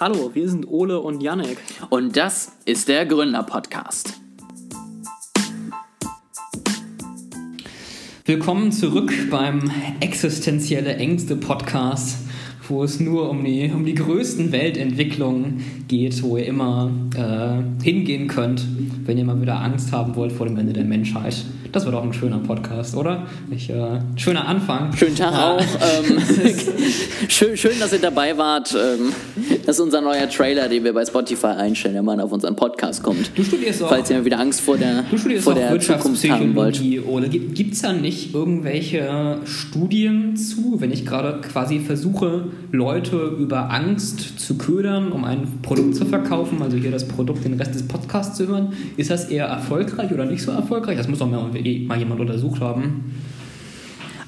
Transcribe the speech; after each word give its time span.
Hallo, 0.00 0.32
wir 0.34 0.48
sind 0.48 0.66
Ole 0.66 0.98
und 0.98 1.22
Janek. 1.22 1.56
Und 1.88 2.16
das 2.16 2.50
ist 2.64 2.88
der 2.88 3.06
Gründer-Podcast. 3.06 4.20
Willkommen 8.24 8.72
zurück 8.72 9.12
beim 9.30 9.70
Existenzielle 10.00 10.96
Ängste 10.96 11.36
Podcast, 11.36 12.26
wo 12.66 12.82
es 12.82 12.98
nur 12.98 13.30
um 13.30 13.44
die, 13.44 13.70
um 13.72 13.84
die 13.84 13.94
größten 13.94 14.50
Weltentwicklungen 14.50 15.84
geht, 15.86 16.24
wo 16.24 16.38
ihr 16.38 16.46
immer 16.46 16.90
äh, 17.14 17.84
hingehen 17.84 18.26
könnt, 18.26 18.66
wenn 19.04 19.16
ihr 19.16 19.24
mal 19.24 19.40
wieder 19.40 19.60
Angst 19.60 19.92
haben 19.92 20.16
wollt 20.16 20.32
vor 20.32 20.46
dem 20.46 20.56
Ende 20.56 20.72
der 20.72 20.86
Menschheit. 20.86 21.44
Das 21.74 21.84
war 21.86 21.90
doch 21.90 22.04
ein 22.04 22.12
schöner 22.12 22.38
Podcast, 22.38 22.96
oder? 22.96 23.26
Ich, 23.50 23.68
äh, 23.68 23.98
schöner 24.14 24.46
Anfang. 24.46 24.96
Schönen 24.96 25.16
Tag 25.16 25.32
ja. 25.32 25.56
auch. 25.56 25.64
Ähm, 25.84 26.18
schön, 27.28 27.56
schön, 27.56 27.78
dass 27.80 27.92
ihr 27.92 27.98
dabei 27.98 28.38
wart. 28.38 28.74
Ähm, 28.74 29.12
das 29.66 29.76
ist 29.76 29.80
unser 29.80 30.00
neuer 30.00 30.28
Trailer, 30.28 30.68
den 30.68 30.84
wir 30.84 30.92
bei 30.94 31.04
Spotify 31.04 31.48
einstellen, 31.48 31.96
wenn 31.96 32.04
man 32.04 32.20
auf 32.20 32.32
unseren 32.32 32.54
Podcast 32.54 33.02
kommt. 33.02 33.36
Du 33.36 33.42
studierst 33.42 33.82
auch. 33.82 33.88
Falls 33.88 34.08
ihr 34.08 34.18
mal 34.18 34.24
wieder 34.24 34.38
Angst 34.38 34.60
vor 34.60 34.78
der, 34.78 35.02
du 35.10 35.18
studierst 35.18 35.44
vor 35.44 35.54
der 35.54 35.78
Zukunft 35.80 36.28
haben 36.30 36.54
wollt. 36.54 36.80
Oder 37.06 37.28
gibt 37.28 37.74
es 37.74 37.82
da 37.82 37.92
nicht 37.92 38.34
irgendwelche 38.34 39.38
Studien 39.44 40.36
zu, 40.36 40.76
wenn 40.80 40.92
ich 40.92 41.04
gerade 41.04 41.40
quasi 41.40 41.80
versuche, 41.80 42.46
Leute 42.70 43.16
über 43.38 43.70
Angst 43.70 44.40
zu 44.40 44.56
ködern, 44.56 45.12
um 45.12 45.24
ein 45.24 45.60
Produkt 45.62 45.96
zu 45.96 46.06
verkaufen, 46.06 46.62
also 46.62 46.76
hier 46.76 46.92
das 46.92 47.06
Produkt, 47.08 47.44
den 47.44 47.54
Rest 47.54 47.74
des 47.74 47.86
Podcasts 47.86 48.36
zu 48.36 48.46
hören? 48.46 48.72
Ist 48.96 49.10
das 49.10 49.26
eher 49.26 49.46
erfolgreich 49.46 50.12
oder 50.12 50.24
nicht 50.24 50.42
so 50.42 50.52
erfolgreich? 50.52 50.96
Das 50.96 51.08
muss 51.08 51.18
doch 51.18 51.30
mal 51.64 51.94
mal 51.94 51.98
jemand 51.98 52.20
untersucht 52.20 52.60
haben. 52.60 53.12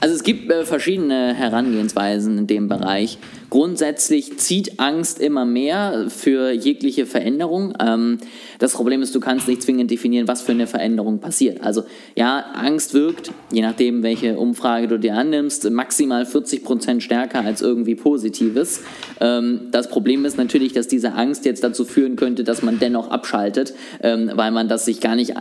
Also 0.00 0.14
es 0.14 0.22
gibt 0.22 0.50
äh, 0.52 0.64
verschiedene 0.64 1.34
Herangehensweisen 1.34 2.38
in 2.38 2.46
dem 2.46 2.68
Bereich. 2.68 3.18
Grundsätzlich 3.48 4.36
zieht 4.38 4.78
Angst 4.78 5.20
immer 5.20 5.44
mehr 5.44 6.06
für 6.08 6.50
jegliche 6.50 7.06
Veränderung. 7.06 7.74
Ähm, 7.80 8.18
das 8.58 8.74
Problem 8.74 9.00
ist, 9.02 9.14
du 9.14 9.20
kannst 9.20 9.48
nicht 9.48 9.62
zwingend 9.62 9.90
definieren, 9.90 10.28
was 10.28 10.42
für 10.42 10.52
eine 10.52 10.66
Veränderung 10.66 11.20
passiert. 11.20 11.62
Also 11.62 11.84
ja, 12.14 12.38
Angst 12.54 12.92
wirkt, 12.92 13.30
je 13.50 13.62
nachdem, 13.62 14.02
welche 14.02 14.38
Umfrage 14.38 14.88
du 14.88 14.98
dir 14.98 15.14
annimmst, 15.14 15.68
maximal 15.70 16.26
40 16.26 16.62
Prozent 16.62 17.02
stärker 17.02 17.40
als 17.40 17.62
irgendwie 17.62 17.94
Positives. 17.94 18.82
Ähm, 19.20 19.68
das 19.70 19.88
Problem 19.88 20.24
ist 20.24 20.36
natürlich, 20.36 20.72
dass 20.72 20.88
diese 20.88 21.14
Angst 21.14 21.46
jetzt 21.46 21.64
dazu 21.64 21.84
führen 21.84 22.16
könnte, 22.16 22.44
dass 22.44 22.62
man 22.62 22.78
dennoch 22.78 23.10
abschaltet, 23.10 23.72
ähm, 24.02 24.30
weil 24.34 24.50
man 24.50 24.68
das 24.68 24.84
sich 24.84 25.00
gar 25.00 25.16
nicht 25.16 25.34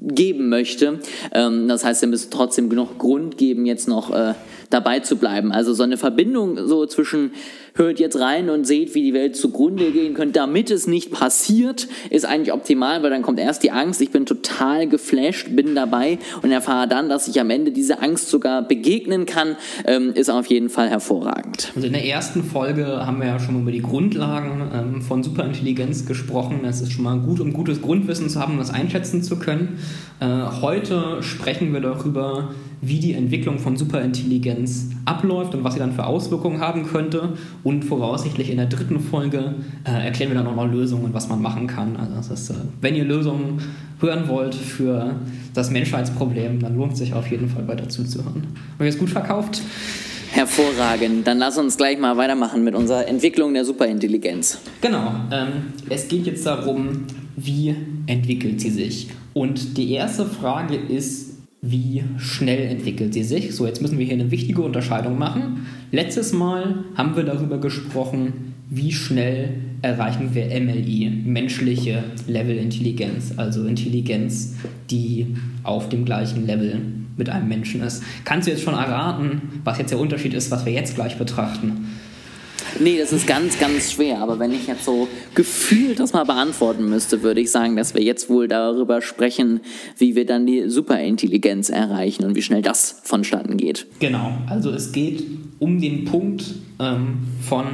geben 0.00 0.48
möchte. 0.48 1.00
Ähm, 1.32 1.68
das 1.68 1.84
heißt, 1.84 2.02
er 2.02 2.08
müsste 2.08 2.30
trotzdem 2.30 2.70
genug 2.70 2.98
Grund 2.98 3.36
geben, 3.36 3.66
jetzt 3.66 3.88
noch 3.88 4.10
äh, 4.10 4.34
dabei 4.70 5.00
zu 5.00 5.16
bleiben. 5.16 5.52
Also 5.52 5.74
so 5.74 5.82
eine 5.82 5.96
Verbindung 5.96 6.66
so 6.66 6.86
zwischen 6.86 7.32
hört 7.74 8.00
jetzt 8.00 8.18
rein 8.18 8.50
und 8.50 8.66
seht, 8.66 8.94
wie 8.94 9.02
die 9.02 9.14
Welt 9.14 9.36
zugrunde 9.36 9.90
gehen 9.90 10.14
könnte, 10.14 10.34
damit 10.34 10.70
es 10.70 10.86
nicht 10.86 11.10
passiert, 11.10 11.88
ist 12.10 12.24
eigentlich 12.24 12.52
optimal, 12.52 13.02
weil 13.02 13.10
dann 13.10 13.22
kommt 13.22 13.38
erst 13.38 13.62
die 13.62 13.70
Angst, 13.70 14.00
ich 14.00 14.10
bin 14.10 14.26
total 14.26 14.86
geflasht, 14.88 15.54
bin 15.54 15.74
dabei 15.74 16.18
und 16.42 16.50
erfahre 16.50 16.88
dann, 16.88 17.08
dass 17.08 17.28
ich 17.28 17.40
am 17.40 17.50
Ende 17.50 17.72
diese 17.72 18.00
Angst 18.00 18.28
sogar 18.28 18.66
begegnen 18.66 19.26
kann, 19.26 19.56
ähm, 19.86 20.12
ist 20.14 20.30
auf 20.30 20.46
jeden 20.46 20.68
Fall 20.68 20.88
hervorragend. 20.88 21.72
Also 21.74 21.86
in 21.86 21.92
der 21.92 22.04
ersten 22.04 22.44
Folge 22.44 22.86
haben 23.06 23.20
wir 23.20 23.28
ja 23.28 23.38
schon 23.38 23.60
über 23.60 23.72
die 23.72 23.82
Grundlagen 23.82 24.70
ähm, 24.72 25.02
von 25.02 25.22
Superintelligenz 25.22 26.06
gesprochen. 26.06 26.64
Es 26.64 26.80
ist 26.80 26.92
schon 26.92 27.04
mal 27.04 27.18
gut, 27.18 27.40
um 27.40 27.52
gutes 27.52 27.80
Grundwissen 27.80 28.28
zu 28.28 28.40
haben, 28.40 28.52
um 28.52 28.58
das 28.58 28.70
einschätzen 28.70 29.22
zu 29.22 29.38
können. 29.38 29.78
Äh, 30.20 30.26
heute 30.60 31.22
sprechen 31.22 31.72
wir 31.72 31.80
darüber, 31.80 32.50
wie 32.82 32.98
die 32.98 33.12
Entwicklung 33.12 33.58
von 33.58 33.76
Superintelligenz 33.76 34.90
abläuft 35.04 35.54
und 35.54 35.64
was 35.64 35.74
sie 35.74 35.80
dann 35.80 35.92
für 35.92 36.06
Auswirkungen 36.06 36.60
haben 36.60 36.86
könnte. 36.86 37.34
Und 37.62 37.84
voraussichtlich 37.84 38.50
in 38.50 38.56
der 38.56 38.66
dritten 38.66 39.00
Folge 39.00 39.54
äh, 39.84 40.06
erklären 40.06 40.30
wir 40.30 40.38
dann 40.38 40.46
auch 40.46 40.56
noch 40.56 40.70
Lösungen, 40.70 41.12
was 41.12 41.28
man 41.28 41.42
machen 41.42 41.66
kann. 41.66 41.96
Also 41.96 42.14
das 42.14 42.30
ist, 42.30 42.50
äh, 42.50 42.54
wenn 42.80 42.94
ihr 42.94 43.04
Lösungen 43.04 43.60
hören 44.00 44.28
wollt 44.28 44.54
für 44.54 45.14
das 45.52 45.70
Menschheitsproblem, 45.70 46.60
dann 46.60 46.76
lohnt 46.76 46.92
es 46.94 46.98
sich 47.00 47.12
auf 47.12 47.30
jeden 47.30 47.48
Fall 47.48 47.68
weiter 47.68 47.88
zuzuhören. 47.88 48.44
Haben 48.44 48.78
wir 48.78 48.86
es 48.86 48.98
gut 48.98 49.10
verkauft? 49.10 49.60
Hervorragend. 50.32 51.26
Dann 51.26 51.38
lass 51.38 51.58
uns 51.58 51.76
gleich 51.76 51.98
mal 51.98 52.16
weitermachen 52.16 52.62
mit 52.62 52.74
unserer 52.74 53.08
Entwicklung 53.08 53.52
der 53.52 53.64
Superintelligenz. 53.64 54.58
Genau. 54.80 55.12
Ähm, 55.32 55.48
es 55.88 56.08
geht 56.08 56.26
jetzt 56.26 56.46
darum, 56.46 57.04
wie 57.36 57.74
entwickelt 58.06 58.60
sie 58.60 58.70
sich. 58.70 59.08
Und 59.34 59.76
die 59.76 59.92
erste 59.92 60.24
Frage 60.24 60.76
ist, 60.76 61.29
wie 61.62 62.04
schnell 62.18 62.66
entwickelt 62.66 63.12
sie 63.12 63.22
sich. 63.22 63.54
So, 63.54 63.66
jetzt 63.66 63.82
müssen 63.82 63.98
wir 63.98 64.06
hier 64.06 64.14
eine 64.14 64.30
wichtige 64.30 64.62
Unterscheidung 64.62 65.18
machen. 65.18 65.66
Letztes 65.92 66.32
Mal 66.32 66.84
haben 66.94 67.16
wir 67.16 67.24
darüber 67.24 67.58
gesprochen, 67.58 68.54
wie 68.70 68.92
schnell 68.92 69.54
erreichen 69.82 70.34
wir 70.34 70.46
MLI, 70.46 71.10
menschliche 71.24 72.04
Level-Intelligenz, 72.26 73.34
also 73.36 73.64
Intelligenz, 73.64 74.54
die 74.90 75.34
auf 75.62 75.88
dem 75.88 76.04
gleichen 76.04 76.46
Level 76.46 76.80
mit 77.16 77.28
einem 77.28 77.48
Menschen 77.48 77.82
ist. 77.82 78.02
Kannst 78.24 78.46
du 78.46 78.52
jetzt 78.52 78.62
schon 78.62 78.74
erraten, 78.74 79.60
was 79.64 79.78
jetzt 79.78 79.90
der 79.90 79.98
Unterschied 79.98 80.34
ist, 80.34 80.50
was 80.50 80.64
wir 80.64 80.72
jetzt 80.72 80.94
gleich 80.94 81.18
betrachten? 81.18 81.88
Nee, 82.80 82.98
das 82.98 83.12
ist 83.12 83.26
ganz, 83.26 83.58
ganz 83.58 83.92
schwer. 83.92 84.20
Aber 84.20 84.38
wenn 84.38 84.52
ich 84.52 84.66
jetzt 84.66 84.86
so 84.86 85.06
gefühlt 85.34 86.00
das 86.00 86.14
mal 86.14 86.24
beantworten 86.24 86.88
müsste, 86.88 87.22
würde 87.22 87.42
ich 87.42 87.50
sagen, 87.50 87.76
dass 87.76 87.94
wir 87.94 88.02
jetzt 88.02 88.30
wohl 88.30 88.48
darüber 88.48 89.02
sprechen, 89.02 89.60
wie 89.98 90.16
wir 90.16 90.24
dann 90.24 90.46
die 90.46 90.68
Superintelligenz 90.68 91.68
erreichen 91.68 92.24
und 92.24 92.34
wie 92.36 92.42
schnell 92.42 92.62
das 92.62 93.02
vonstatten 93.04 93.58
geht. 93.58 93.86
Genau. 93.98 94.32
Also 94.46 94.70
es 94.70 94.92
geht 94.92 95.22
um 95.58 95.78
den 95.78 96.06
Punkt 96.06 96.44
ähm, 96.78 97.18
von 97.46 97.66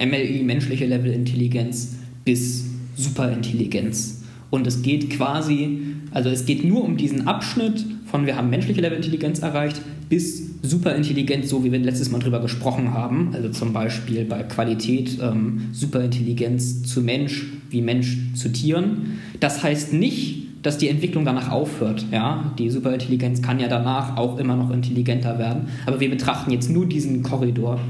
MLI, 0.00 0.42
menschliche 0.42 0.86
Level-Intelligenz, 0.86 1.94
bis 2.24 2.64
Superintelligenz. 2.96 4.22
Und 4.50 4.66
es 4.66 4.82
geht 4.82 5.10
quasi, 5.10 5.78
also 6.10 6.28
es 6.28 6.44
geht 6.44 6.64
nur 6.64 6.82
um 6.82 6.96
diesen 6.96 7.28
Abschnitt 7.28 7.84
von 8.10 8.26
wir 8.26 8.36
haben 8.36 8.50
menschliche 8.50 8.80
Level-Intelligenz 8.80 9.38
erreicht 9.38 9.80
bis 10.08 10.49
Superintelligenz, 10.62 11.48
so 11.48 11.64
wie 11.64 11.72
wir 11.72 11.78
letztes 11.78 12.10
Mal 12.10 12.18
drüber 12.18 12.40
gesprochen 12.40 12.92
haben. 12.92 13.30
Also 13.32 13.48
zum 13.48 13.72
Beispiel 13.72 14.24
bei 14.24 14.42
Qualität 14.42 15.18
ähm, 15.20 15.68
Superintelligenz 15.72 16.82
zu 16.82 17.00
Mensch 17.00 17.46
wie 17.70 17.80
Mensch 17.80 18.18
zu 18.34 18.52
Tieren. 18.52 19.18
Das 19.38 19.62
heißt 19.62 19.92
nicht, 19.92 20.48
dass 20.62 20.76
die 20.76 20.88
Entwicklung 20.88 21.24
danach 21.24 21.50
aufhört. 21.50 22.04
Ja? 22.10 22.52
Die 22.58 22.68
Superintelligenz 22.68 23.40
kann 23.40 23.60
ja 23.60 23.68
danach 23.68 24.16
auch 24.16 24.38
immer 24.38 24.56
noch 24.56 24.70
intelligenter 24.70 25.38
werden. 25.38 25.68
Aber 25.86 26.00
wir 26.00 26.10
betrachten 26.10 26.50
jetzt 26.50 26.68
nur 26.68 26.86
diesen 26.86 27.22
Korridor 27.22 27.80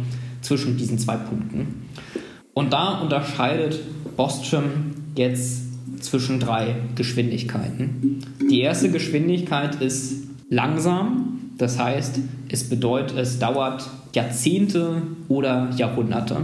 zwischen 0.41 0.77
diesen 0.77 0.99
zwei 0.99 1.17
Punkten. 1.17 1.83
Und 2.55 2.73
da 2.73 3.01
unterscheidet 3.01 3.81
Bostrom 4.17 4.65
jetzt 5.17 5.63
zwischen 6.01 6.41
drei 6.41 6.77
Geschwindigkeiten. 6.95 8.23
Die 8.51 8.61
erste 8.61 8.91
Geschwindigkeit 8.91 9.81
ist 9.83 10.25
langsam, 10.49 11.20
das 11.61 11.79
heißt, 11.79 12.19
es 12.49 12.69
bedeutet, 12.69 13.19
es 13.19 13.39
dauert 13.39 13.89
Jahrzehnte 14.15 15.03
oder 15.29 15.71
Jahrhunderte. 15.77 16.37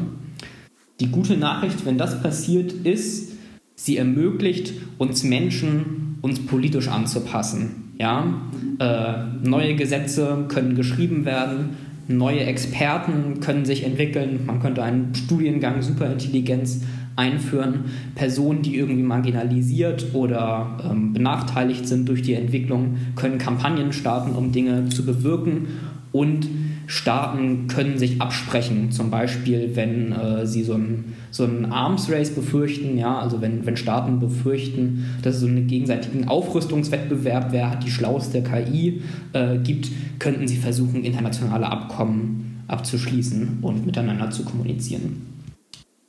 Die 1.00 1.08
gute 1.08 1.36
Nachricht, 1.36 1.84
wenn 1.86 1.98
das 1.98 2.22
passiert, 2.22 2.72
ist, 2.72 3.32
sie 3.74 3.96
ermöglicht 3.96 4.72
uns 4.98 5.24
Menschen, 5.24 6.18
uns 6.22 6.44
politisch 6.46 6.88
anzupassen. 6.88 7.94
Ja? 7.98 8.40
Äh, 8.78 9.46
neue 9.46 9.74
Gesetze 9.74 10.44
können 10.48 10.74
geschrieben 10.74 11.24
werden, 11.24 11.76
neue 12.08 12.40
Experten 12.40 13.40
können 13.40 13.64
sich 13.64 13.84
entwickeln, 13.84 14.40
man 14.46 14.60
könnte 14.60 14.82
einen 14.82 15.14
Studiengang 15.14 15.82
Superintelligenz 15.82 16.82
einführen. 17.16 17.86
Personen, 18.14 18.62
die 18.62 18.76
irgendwie 18.76 19.02
marginalisiert 19.02 20.08
oder 20.12 20.78
ähm, 20.88 21.12
benachteiligt 21.14 21.88
sind 21.88 22.08
durch 22.08 22.22
die 22.22 22.34
Entwicklung, 22.34 22.96
können 23.16 23.38
Kampagnen 23.38 23.92
starten, 23.92 24.36
um 24.36 24.52
Dinge 24.52 24.88
zu 24.88 25.04
bewirken. 25.04 25.68
Und 26.12 26.46
Staaten 26.86 27.66
können 27.66 27.98
sich 27.98 28.20
absprechen, 28.20 28.92
zum 28.92 29.10
Beispiel, 29.10 29.72
wenn 29.74 30.12
äh, 30.12 30.46
sie 30.46 30.62
so 30.62 30.74
ein, 30.74 31.16
so 31.36 31.44
ein 31.44 31.70
Arms 31.70 32.10
Race 32.10 32.30
befürchten, 32.30 32.96
ja, 32.96 33.18
also 33.18 33.42
wenn, 33.42 33.66
wenn 33.66 33.76
Staaten 33.76 34.18
befürchten, 34.18 35.04
dass 35.22 35.34
es 35.36 35.40
so 35.42 35.46
einen 35.46 35.66
gegenseitigen 35.66 36.28
Aufrüstungswettbewerb, 36.28 37.48
wer 37.50 37.70
hat 37.70 37.84
die 37.84 37.90
schlauste 37.90 38.42
KI, 38.42 39.02
äh, 39.34 39.58
gibt, 39.58 39.90
könnten 40.18 40.48
sie 40.48 40.56
versuchen, 40.56 41.04
internationale 41.04 41.66
Abkommen 41.66 42.64
abzuschließen 42.68 43.58
und 43.60 43.84
miteinander 43.84 44.30
zu 44.30 44.44
kommunizieren. 44.44 45.26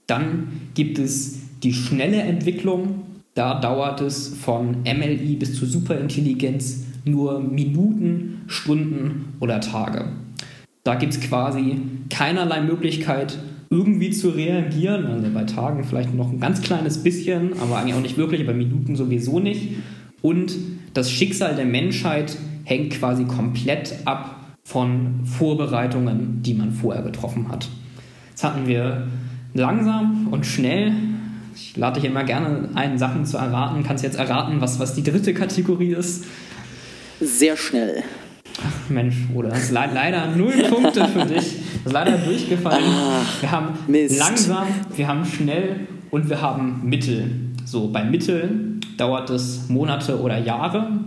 Dann 0.07 0.47
gibt 0.73 0.97
es 0.97 1.39
die 1.61 1.73
schnelle 1.73 2.21
Entwicklung. 2.21 3.03
Da 3.33 3.59
dauert 3.59 4.01
es 4.01 4.29
von 4.29 4.83
MLI 4.83 5.35
bis 5.35 5.55
zur 5.55 5.67
Superintelligenz 5.67 6.85
nur 7.03 7.39
Minuten, 7.41 8.43
Stunden 8.47 9.33
oder 9.39 9.59
Tage. 9.59 10.05
Da 10.83 10.95
gibt 10.95 11.13
es 11.13 11.19
quasi 11.19 11.81
keinerlei 12.09 12.61
Möglichkeit, 12.61 13.37
irgendwie 13.69 14.11
zu 14.11 14.29
reagieren. 14.29 15.05
Also 15.07 15.27
bei 15.33 15.43
Tagen 15.43 15.83
vielleicht 15.83 16.13
noch 16.13 16.31
ein 16.31 16.39
ganz 16.39 16.61
kleines 16.61 17.03
bisschen, 17.03 17.59
aber 17.59 17.77
eigentlich 17.77 17.95
auch 17.95 18.01
nicht 18.01 18.17
wirklich, 18.17 18.45
bei 18.45 18.53
Minuten 18.53 18.95
sowieso 18.95 19.39
nicht. 19.39 19.75
Und 20.21 20.55
das 20.93 21.11
Schicksal 21.11 21.55
der 21.55 21.65
Menschheit 21.65 22.37
hängt 22.63 22.93
quasi 22.93 23.25
komplett 23.25 23.95
ab 24.05 24.35
von 24.63 25.25
Vorbereitungen, 25.25 26.41
die 26.41 26.53
man 26.53 26.71
vorher 26.71 27.03
getroffen 27.03 27.49
hat. 27.49 27.69
Jetzt 28.29 28.43
hatten 28.43 28.67
wir 28.67 29.07
langsam 29.53 30.27
und 30.31 30.45
schnell. 30.45 30.91
Ich 31.55 31.75
lade 31.77 31.99
dich 31.99 32.09
immer 32.09 32.23
gerne 32.23 32.69
ein, 32.75 32.97
Sachen 32.97 33.25
zu 33.25 33.37
erraten. 33.37 33.83
Kannst 33.83 34.03
jetzt 34.03 34.19
erraten, 34.19 34.61
was, 34.61 34.79
was 34.79 34.93
die 34.93 35.03
dritte 35.03 35.33
Kategorie 35.33 35.93
ist? 35.93 36.25
Sehr 37.19 37.57
schnell. 37.57 38.03
Ach 38.61 38.89
Mensch, 38.89 39.15
Bruder, 39.31 39.49
das 39.49 39.63
ist 39.63 39.71
le 39.71 39.89
leider 39.93 40.35
null 40.35 40.53
Punkte 40.69 41.07
für 41.07 41.25
dich. 41.25 41.55
Ist 41.87 41.93
leider 41.93 42.17
durchgefallen. 42.17 42.83
Ach, 42.85 43.41
wir 43.41 43.51
haben 43.51 43.67
Mist. 43.87 44.19
langsam, 44.19 44.67
wir 44.95 45.07
haben 45.07 45.25
schnell 45.25 45.87
und 46.09 46.29
wir 46.29 46.41
haben 46.41 46.81
Mittel. 46.83 47.31
So, 47.65 47.89
bei 47.89 48.03
Mittel 48.03 48.79
dauert 48.97 49.29
es 49.29 49.69
Monate 49.69 50.19
oder 50.19 50.37
Jahre. 50.37 50.99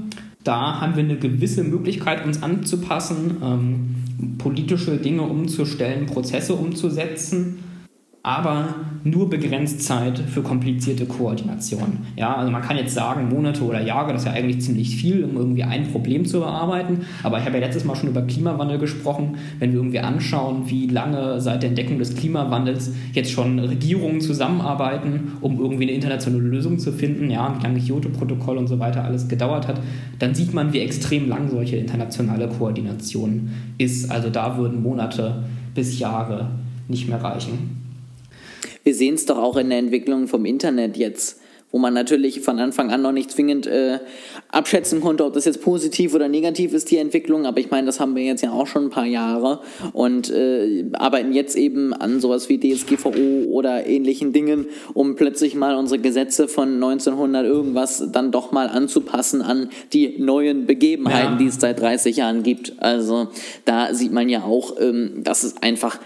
Da 0.43 0.81
haben 0.81 0.97
wir 0.97 1.05
eine 1.05 1.17
gewisse 1.17 1.65
Möglichkeit, 1.65 2.25
uns 2.25 2.43
anzupassen, 2.43 3.37
ähm, 3.43 4.37
politische 4.39 4.97
Dinge 4.97 5.23
umzustellen, 5.23 6.07
Prozesse 6.07 6.55
umzusetzen 6.55 7.59
aber 8.23 8.75
nur 9.03 9.31
begrenzt 9.31 9.83
Zeit 9.83 10.19
für 10.19 10.43
komplizierte 10.43 11.07
Koordination. 11.07 11.99
Ja, 12.17 12.37
also 12.37 12.53
man 12.53 12.61
kann 12.61 12.77
jetzt 12.77 12.93
sagen, 12.93 13.31
Monate 13.31 13.65
oder 13.65 13.81
Jahre, 13.81 14.13
das 14.13 14.23
ist 14.23 14.29
ja 14.29 14.35
eigentlich 14.35 14.61
ziemlich 14.61 14.95
viel, 14.95 15.25
um 15.25 15.37
irgendwie 15.37 15.65
ein 15.65 15.91
Problem 15.91 16.27
zu 16.27 16.41
bearbeiten. 16.41 17.07
Aber 17.23 17.39
ich 17.39 17.47
habe 17.47 17.57
ja 17.59 17.65
letztes 17.65 17.85
Mal 17.85 17.97
schon 17.97 18.11
über 18.11 18.21
Klimawandel 18.21 18.79
gesprochen. 18.79 19.39
Wenn 19.59 19.73
wir 19.73 19.79
irgendwie 19.79 20.01
anschauen, 20.01 20.65
wie 20.67 20.87
lange 20.87 21.41
seit 21.41 21.63
der 21.63 21.71
Entdeckung 21.71 21.99
des 21.99 22.15
Klimawandels 22.15 22.93
jetzt 23.15 23.31
schon 23.31 23.59
Regierungen 23.59 24.21
zusammenarbeiten, 24.21 25.33
um 25.41 25.59
irgendwie 25.59 25.85
eine 25.85 25.93
internationale 25.93 26.45
Lösung 26.45 26.79
zu 26.79 26.93
finden, 26.93 27.31
ja, 27.31 27.57
wie 27.59 27.63
lange 27.63 27.81
Kyoto-Protokoll 27.81 28.59
und 28.59 28.67
so 28.67 28.79
weiter 28.79 29.03
alles 29.03 29.29
gedauert 29.29 29.67
hat, 29.67 29.81
dann 30.19 30.35
sieht 30.35 30.53
man, 30.53 30.75
wie 30.75 30.81
extrem 30.81 31.27
lang 31.27 31.49
solche 31.49 31.77
internationale 31.77 32.49
Koordination 32.49 33.49
ist. 33.79 34.11
Also 34.11 34.29
da 34.29 34.59
würden 34.59 34.83
Monate 34.83 35.43
bis 35.75 35.99
Jahre 35.99 36.51
nicht 36.87 37.09
mehr 37.09 37.23
reichen. 37.23 37.80
Wir 38.83 38.95
sehen 38.95 39.15
es 39.15 39.27
doch 39.27 39.39
auch 39.39 39.57
in 39.57 39.71
der 39.71 39.79
Entwicklung 39.79 40.27
vom 40.27 40.45
Internet 40.45 40.97
jetzt, 40.97 41.41
wo 41.73 41.79
man 41.79 41.95
natürlich 41.95 42.41
von 42.41 42.59
Anfang 42.59 42.91
an 42.91 43.03
noch 43.03 43.13
nicht 43.13 43.31
zwingend 43.31 43.67
äh, 43.67 44.01
abschätzen 44.51 45.01
konnte, 45.01 45.25
ob 45.25 45.35
das 45.35 45.45
jetzt 45.45 45.63
positiv 45.63 46.15
oder 46.15 46.29
negativ 46.29 46.73
ist, 46.73 46.91
die 46.91 46.97
Entwicklung. 46.97 47.47
Aber 47.47 47.61
ich 47.61 47.71
meine, 47.71 47.87
das 47.87 48.01
haben 48.01 48.17
wir 48.17 48.25
jetzt 48.25 48.43
ja 48.43 48.51
auch 48.51 48.67
schon 48.67 48.87
ein 48.87 48.91
paar 48.91 49.07
Jahre 49.07 49.61
und 49.93 50.31
äh, 50.31 50.87
arbeiten 50.95 51.33
jetzt 51.33 51.57
eben 51.57 51.93
an 51.93 52.21
sowas 52.21 52.49
wie 52.49 52.59
DSGVO 52.59 53.45
oder 53.51 53.87
ähnlichen 53.87 54.33
Dingen, 54.33 54.67
um 54.95 55.15
plötzlich 55.15 55.55
mal 55.55 55.77
unsere 55.77 56.01
Gesetze 56.01 56.49
von 56.49 56.75
1900 56.75 57.47
irgendwas 57.47 58.05
dann 58.11 58.33
doch 58.33 58.51
mal 58.51 58.69
anzupassen 58.69 59.43
an 59.43 59.71
die 59.93 60.19
neuen 60.19 60.67
Begebenheiten, 60.67 61.33
ja. 61.33 61.39
die 61.39 61.47
es 61.47 61.61
seit 61.61 61.81
30 61.81 62.17
Jahren 62.17 62.43
gibt. 62.43 62.83
Also 62.83 63.29
da 63.65 63.95
sieht 63.95 64.13
man 64.13 64.29
ja 64.29 64.43
auch, 64.43 64.81
ähm, 64.81 65.23
dass 65.23 65.45
es 65.45 65.63
einfach 65.63 66.01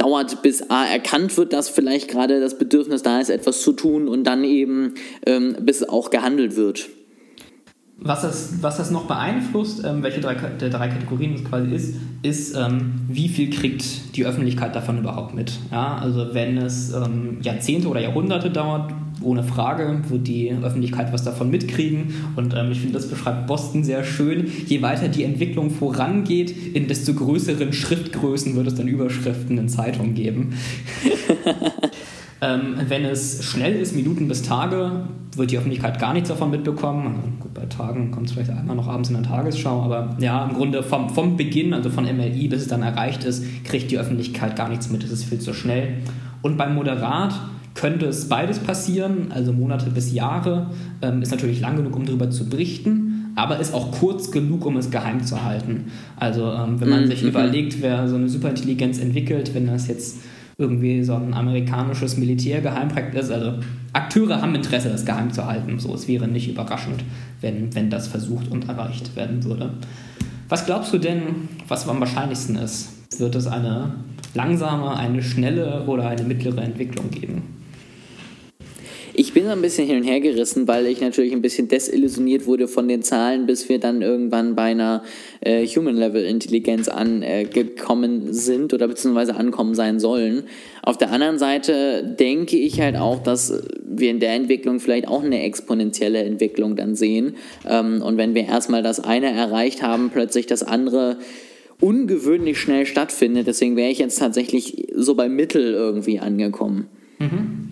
dauert, 0.00 0.42
bis 0.42 0.70
A 0.70 0.86
erkannt 0.86 1.36
wird, 1.36 1.52
dass 1.52 1.68
vielleicht 1.68 2.08
gerade 2.08 2.40
das 2.40 2.58
Bedürfnis 2.58 3.02
da 3.02 3.20
ist, 3.20 3.30
etwas 3.30 3.60
zu 3.60 3.72
tun 3.72 4.08
und 4.08 4.24
dann 4.24 4.44
eben 4.44 4.94
ähm, 5.26 5.56
bis 5.60 5.82
auch 5.82 6.10
gehandelt 6.10 6.56
wird. 6.56 6.88
Was 8.02 8.22
das, 8.22 8.62
was 8.62 8.78
das 8.78 8.90
noch 8.90 9.06
beeinflusst, 9.06 9.84
ähm, 9.84 10.02
welche 10.02 10.20
drei, 10.20 10.34
der 10.34 10.70
drei 10.70 10.88
Kategorien 10.88 11.34
das 11.34 11.44
quasi 11.44 11.70
ist, 11.74 11.96
ist, 12.22 12.56
ähm, 12.56 12.94
wie 13.08 13.28
viel 13.28 13.50
kriegt 13.50 14.16
die 14.16 14.24
Öffentlichkeit 14.24 14.74
davon 14.74 14.98
überhaupt 14.98 15.34
mit. 15.34 15.52
Ja? 15.70 15.98
Also 15.98 16.32
wenn 16.32 16.56
es 16.56 16.94
ähm, 16.94 17.38
Jahrzehnte 17.42 17.88
oder 17.88 18.00
Jahrhunderte 18.00 18.50
dauert, 18.50 18.92
ohne 19.22 19.42
Frage 19.42 20.00
wird 20.08 20.26
die 20.26 20.50
Öffentlichkeit 20.50 21.12
was 21.12 21.24
davon 21.24 21.50
mitkriegen. 21.50 22.14
Und 22.36 22.54
ähm, 22.54 22.72
ich 22.72 22.80
finde, 22.80 22.94
das 22.94 23.08
beschreibt 23.08 23.46
Boston 23.46 23.84
sehr 23.84 24.04
schön. 24.04 24.50
Je 24.66 24.82
weiter 24.82 25.08
die 25.08 25.24
Entwicklung 25.24 25.70
vorangeht, 25.70 26.74
in 26.74 26.88
desto 26.88 27.14
größeren 27.14 27.72
Schriftgrößen 27.72 28.56
wird 28.56 28.66
es 28.66 28.74
dann 28.74 28.88
Überschriften 28.88 29.58
in 29.58 29.68
Zeitungen 29.68 30.14
geben. 30.14 30.54
Ähm, 32.42 32.76
wenn 32.88 33.04
es 33.04 33.44
schnell 33.44 33.74
ist, 33.76 33.94
Minuten 33.94 34.26
bis 34.26 34.42
Tage, 34.42 35.04
wird 35.36 35.50
die 35.50 35.58
Öffentlichkeit 35.58 35.98
gar 35.98 36.12
nichts 36.14 36.28
davon 36.28 36.50
mitbekommen. 36.50 37.06
Also 37.06 37.28
gut, 37.40 37.54
bei 37.54 37.66
Tagen 37.66 38.10
kommt 38.10 38.26
es 38.26 38.32
vielleicht 38.32 38.50
einmal 38.50 38.76
noch 38.76 38.88
abends 38.88 39.10
in 39.10 39.16
der 39.16 39.24
Tagesschau, 39.24 39.82
aber 39.82 40.16
ja, 40.18 40.44
im 40.46 40.54
Grunde 40.54 40.82
vom, 40.82 41.10
vom 41.10 41.36
Beginn, 41.36 41.74
also 41.74 41.90
von 41.90 42.04
MLI 42.04 42.48
bis 42.48 42.62
es 42.62 42.68
dann 42.68 42.82
erreicht 42.82 43.24
ist, 43.24 43.44
kriegt 43.64 43.90
die 43.90 43.98
Öffentlichkeit 43.98 44.56
gar 44.56 44.68
nichts 44.68 44.90
mit. 44.90 45.04
Es 45.04 45.10
ist 45.10 45.24
viel 45.24 45.38
zu 45.38 45.52
schnell. 45.52 45.98
Und 46.42 46.56
beim 46.56 46.74
Moderat 46.74 47.34
könnte 47.74 48.06
es 48.06 48.28
beides 48.28 48.58
passieren, 48.58 49.30
also 49.30 49.52
Monate 49.52 49.90
bis 49.90 50.12
Jahre. 50.12 50.70
Ähm, 51.02 51.22
ist 51.22 51.30
natürlich 51.30 51.60
lang 51.60 51.76
genug, 51.76 51.94
um 51.94 52.04
darüber 52.04 52.30
zu 52.30 52.48
berichten, 52.48 53.32
aber 53.36 53.58
ist 53.58 53.74
auch 53.74 53.92
kurz 53.92 54.30
genug, 54.30 54.66
um 54.66 54.76
es 54.76 54.90
geheim 54.90 55.22
zu 55.24 55.44
halten. 55.44 55.90
Also 56.16 56.50
ähm, 56.52 56.80
wenn 56.80 56.88
man 56.88 57.04
mhm. 57.04 57.08
sich 57.08 57.22
überlegt, 57.22 57.80
wer 57.80 58.08
so 58.08 58.16
eine 58.16 58.28
Superintelligenz 58.28 58.98
entwickelt, 58.98 59.54
wenn 59.54 59.66
das 59.66 59.86
jetzt 59.86 60.18
irgendwie 60.60 61.02
so 61.02 61.14
ein 61.14 61.34
amerikanisches 61.34 62.16
Militärgeheimprojekt 62.16 63.14
ist. 63.14 63.30
Also 63.30 63.54
Akteure 63.92 64.40
haben 64.40 64.54
Interesse, 64.54 64.90
das 64.90 65.04
geheim 65.04 65.32
zu 65.32 65.46
halten. 65.46 65.78
So, 65.78 65.94
es 65.94 66.06
wäre 66.06 66.28
nicht 66.28 66.48
überraschend, 66.48 67.02
wenn, 67.40 67.74
wenn 67.74 67.90
das 67.90 68.06
versucht 68.06 68.48
und 68.50 68.68
erreicht 68.68 69.16
werden 69.16 69.42
würde. 69.44 69.70
Was 70.48 70.66
glaubst 70.66 70.92
du 70.92 70.98
denn, 70.98 71.48
was 71.66 71.88
am 71.88 72.00
wahrscheinlichsten 72.00 72.56
ist? 72.56 72.90
Wird 73.18 73.34
es 73.34 73.46
eine 73.46 73.94
langsame, 74.34 74.96
eine 74.96 75.22
schnelle 75.22 75.84
oder 75.86 76.08
eine 76.08 76.22
mittlere 76.22 76.60
Entwicklung 76.60 77.10
geben? 77.10 77.59
Ich 79.14 79.32
bin 79.32 79.44
so 79.44 79.50
ein 79.50 79.62
bisschen 79.62 79.86
hin 79.86 79.98
und 79.98 80.04
her 80.04 80.20
gerissen, 80.20 80.68
weil 80.68 80.86
ich 80.86 81.00
natürlich 81.00 81.32
ein 81.32 81.42
bisschen 81.42 81.68
desillusioniert 81.68 82.46
wurde 82.46 82.68
von 82.68 82.88
den 82.88 83.02
Zahlen, 83.02 83.46
bis 83.46 83.68
wir 83.68 83.78
dann 83.78 84.02
irgendwann 84.02 84.54
bei 84.54 84.70
einer 84.70 85.02
äh, 85.40 85.66
Human-Level-Intelligenz 85.66 86.88
angekommen 86.88 88.32
sind 88.32 88.72
oder 88.72 88.88
beziehungsweise 88.88 89.36
ankommen 89.36 89.74
sein 89.74 90.00
sollen. 90.00 90.44
Auf 90.82 90.96
der 90.96 91.10
anderen 91.10 91.38
Seite 91.38 92.16
denke 92.18 92.56
ich 92.56 92.80
halt 92.80 92.96
auch, 92.96 93.22
dass 93.22 93.62
wir 93.84 94.10
in 94.10 94.20
der 94.20 94.34
Entwicklung 94.34 94.80
vielleicht 94.80 95.08
auch 95.08 95.22
eine 95.22 95.42
exponentielle 95.42 96.22
Entwicklung 96.22 96.76
dann 96.76 96.94
sehen. 96.94 97.34
Ähm, 97.68 98.02
und 98.02 98.16
wenn 98.16 98.34
wir 98.34 98.46
erstmal 98.46 98.82
das 98.82 99.00
eine 99.00 99.30
erreicht 99.30 99.82
haben, 99.82 100.10
plötzlich 100.10 100.46
das 100.46 100.62
andere 100.62 101.18
ungewöhnlich 101.80 102.58
schnell 102.58 102.86
stattfindet. 102.86 103.46
Deswegen 103.46 103.76
wäre 103.76 103.90
ich 103.90 103.98
jetzt 103.98 104.18
tatsächlich 104.18 104.88
so 104.94 105.14
bei 105.14 105.28
Mittel 105.28 105.72
irgendwie 105.72 106.18
angekommen. 106.18 106.88
Mhm. 107.18 107.69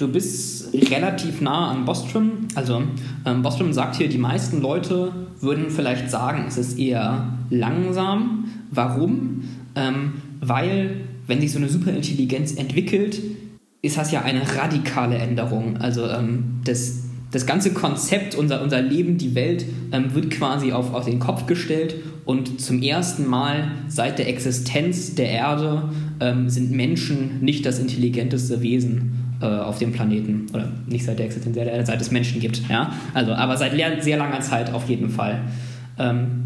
Du 0.00 0.08
bist 0.08 0.72
relativ 0.72 1.42
nah 1.42 1.70
an 1.70 1.84
Bostrom. 1.84 2.48
Also 2.54 2.82
ähm, 3.26 3.42
Bostrom 3.42 3.74
sagt 3.74 3.96
hier, 3.96 4.08
die 4.08 4.16
meisten 4.16 4.62
Leute 4.62 5.12
würden 5.42 5.68
vielleicht 5.68 6.10
sagen, 6.10 6.46
es 6.48 6.56
ist 6.56 6.78
eher 6.78 7.34
langsam. 7.50 8.46
Warum? 8.70 9.42
Ähm, 9.74 10.14
weil, 10.40 11.02
wenn 11.26 11.42
sich 11.42 11.52
so 11.52 11.58
eine 11.58 11.68
Superintelligenz 11.68 12.54
entwickelt, 12.54 13.20
ist 13.82 13.98
das 13.98 14.10
ja 14.10 14.22
eine 14.22 14.40
radikale 14.56 15.16
Änderung. 15.16 15.76
Also 15.76 16.06
ähm, 16.06 16.62
das, 16.64 17.02
das 17.30 17.44
ganze 17.44 17.74
Konzept, 17.74 18.34
unser, 18.34 18.62
unser 18.62 18.80
Leben, 18.80 19.18
die 19.18 19.34
Welt, 19.34 19.66
ähm, 19.92 20.14
wird 20.14 20.30
quasi 20.30 20.72
auf, 20.72 20.94
auf 20.94 21.04
den 21.04 21.18
Kopf 21.18 21.44
gestellt 21.44 21.96
und 22.24 22.58
zum 22.58 22.80
ersten 22.80 23.26
Mal 23.26 23.72
seit 23.88 24.18
der 24.18 24.30
Existenz 24.30 25.14
der 25.14 25.28
Erde 25.28 25.90
ähm, 26.20 26.48
sind 26.48 26.70
Menschen 26.70 27.42
nicht 27.42 27.66
das 27.66 27.78
intelligenteste 27.78 28.62
Wesen 28.62 29.19
äh, 29.40 29.46
auf 29.46 29.78
dem 29.78 29.92
Planeten. 29.92 30.46
Oder 30.52 30.68
nicht 30.86 31.04
seit 31.04 31.18
der 31.18 31.26
Existenz 31.26 31.54
der 31.54 31.70
Erde, 31.70 31.86
seit 31.86 32.00
es 32.00 32.10
Menschen 32.10 32.40
gibt. 32.40 32.68
Ja? 32.68 32.92
Also, 33.14 33.32
aber 33.32 33.56
seit 33.56 33.72
sehr 34.02 34.16
langer 34.16 34.40
Zeit 34.40 34.72
auf 34.72 34.88
jeden 34.88 35.10
Fall. 35.10 35.40
Ähm, 35.98 36.44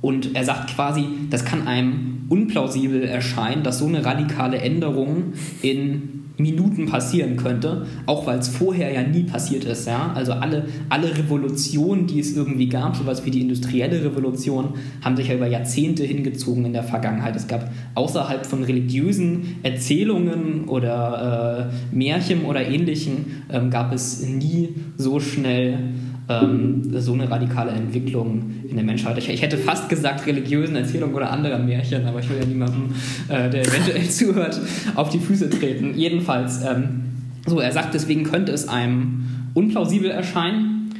und 0.00 0.34
er 0.34 0.44
sagt 0.44 0.74
quasi, 0.74 1.04
das 1.30 1.44
kann 1.44 1.66
einem 1.68 2.26
unplausibel 2.28 3.04
erscheinen, 3.04 3.62
dass 3.62 3.78
so 3.78 3.86
eine 3.86 4.04
radikale 4.04 4.58
Änderung 4.58 5.34
in 5.62 6.21
Minuten 6.38 6.86
passieren 6.86 7.36
könnte, 7.36 7.86
auch 8.06 8.26
weil 8.26 8.38
es 8.38 8.48
vorher 8.48 8.92
ja 8.92 9.02
nie 9.02 9.24
passiert 9.24 9.64
ist. 9.64 9.86
Ja? 9.86 10.12
Also 10.14 10.32
alle, 10.32 10.66
alle 10.88 11.16
Revolutionen, 11.16 12.06
die 12.06 12.20
es 12.20 12.36
irgendwie 12.36 12.68
gab, 12.68 12.96
sowas 12.96 13.24
wie 13.24 13.30
die 13.30 13.42
industrielle 13.42 14.04
Revolution, 14.04 14.74
haben 15.02 15.16
sich 15.16 15.28
ja 15.28 15.34
über 15.34 15.46
Jahrzehnte 15.46 16.04
hingezogen 16.04 16.64
in 16.64 16.72
der 16.72 16.84
Vergangenheit. 16.84 17.36
Es 17.36 17.46
gab 17.46 17.70
außerhalb 17.94 18.46
von 18.46 18.64
religiösen 18.64 19.56
Erzählungen 19.62 20.64
oder 20.68 21.70
äh, 21.92 21.94
Märchen 21.94 22.44
oder 22.44 22.66
ähnlichen, 22.66 23.42
ähm, 23.50 23.70
gab 23.70 23.92
es 23.92 24.26
nie 24.26 24.74
so 24.96 25.20
schnell 25.20 25.78
ähm, 26.28 26.82
so 27.00 27.12
eine 27.14 27.30
radikale 27.30 27.72
Entwicklung 27.72 28.50
in 28.68 28.76
der 28.76 28.84
Menschheit. 28.84 29.18
Ich, 29.18 29.28
ich, 29.28 29.42
hätte 29.42 29.58
fast 29.58 29.88
gesagt 29.88 30.26
religiösen 30.26 30.76
Erzählungen 30.76 31.14
oder 31.14 31.30
anderen 31.30 31.66
Märchen, 31.66 32.06
aber 32.06 32.20
ich 32.20 32.30
will 32.30 32.38
ja 32.38 32.44
niemandem, 32.44 32.94
äh, 33.28 33.50
der 33.50 33.66
eventuell 33.66 34.08
zuhört, 34.08 34.60
auf 34.94 35.08
die 35.08 35.18
Füße 35.18 35.50
treten. 35.50 35.94
Jedenfalls, 35.94 36.62
ähm, 36.64 37.02
so, 37.46 37.60
er 37.60 37.72
sagt, 37.72 37.94
deswegen 37.94 38.24
könnte 38.24 38.52
es 38.52 38.68
einem 38.68 39.24
unplausibel 39.54 40.10
erscheinen. 40.10 40.90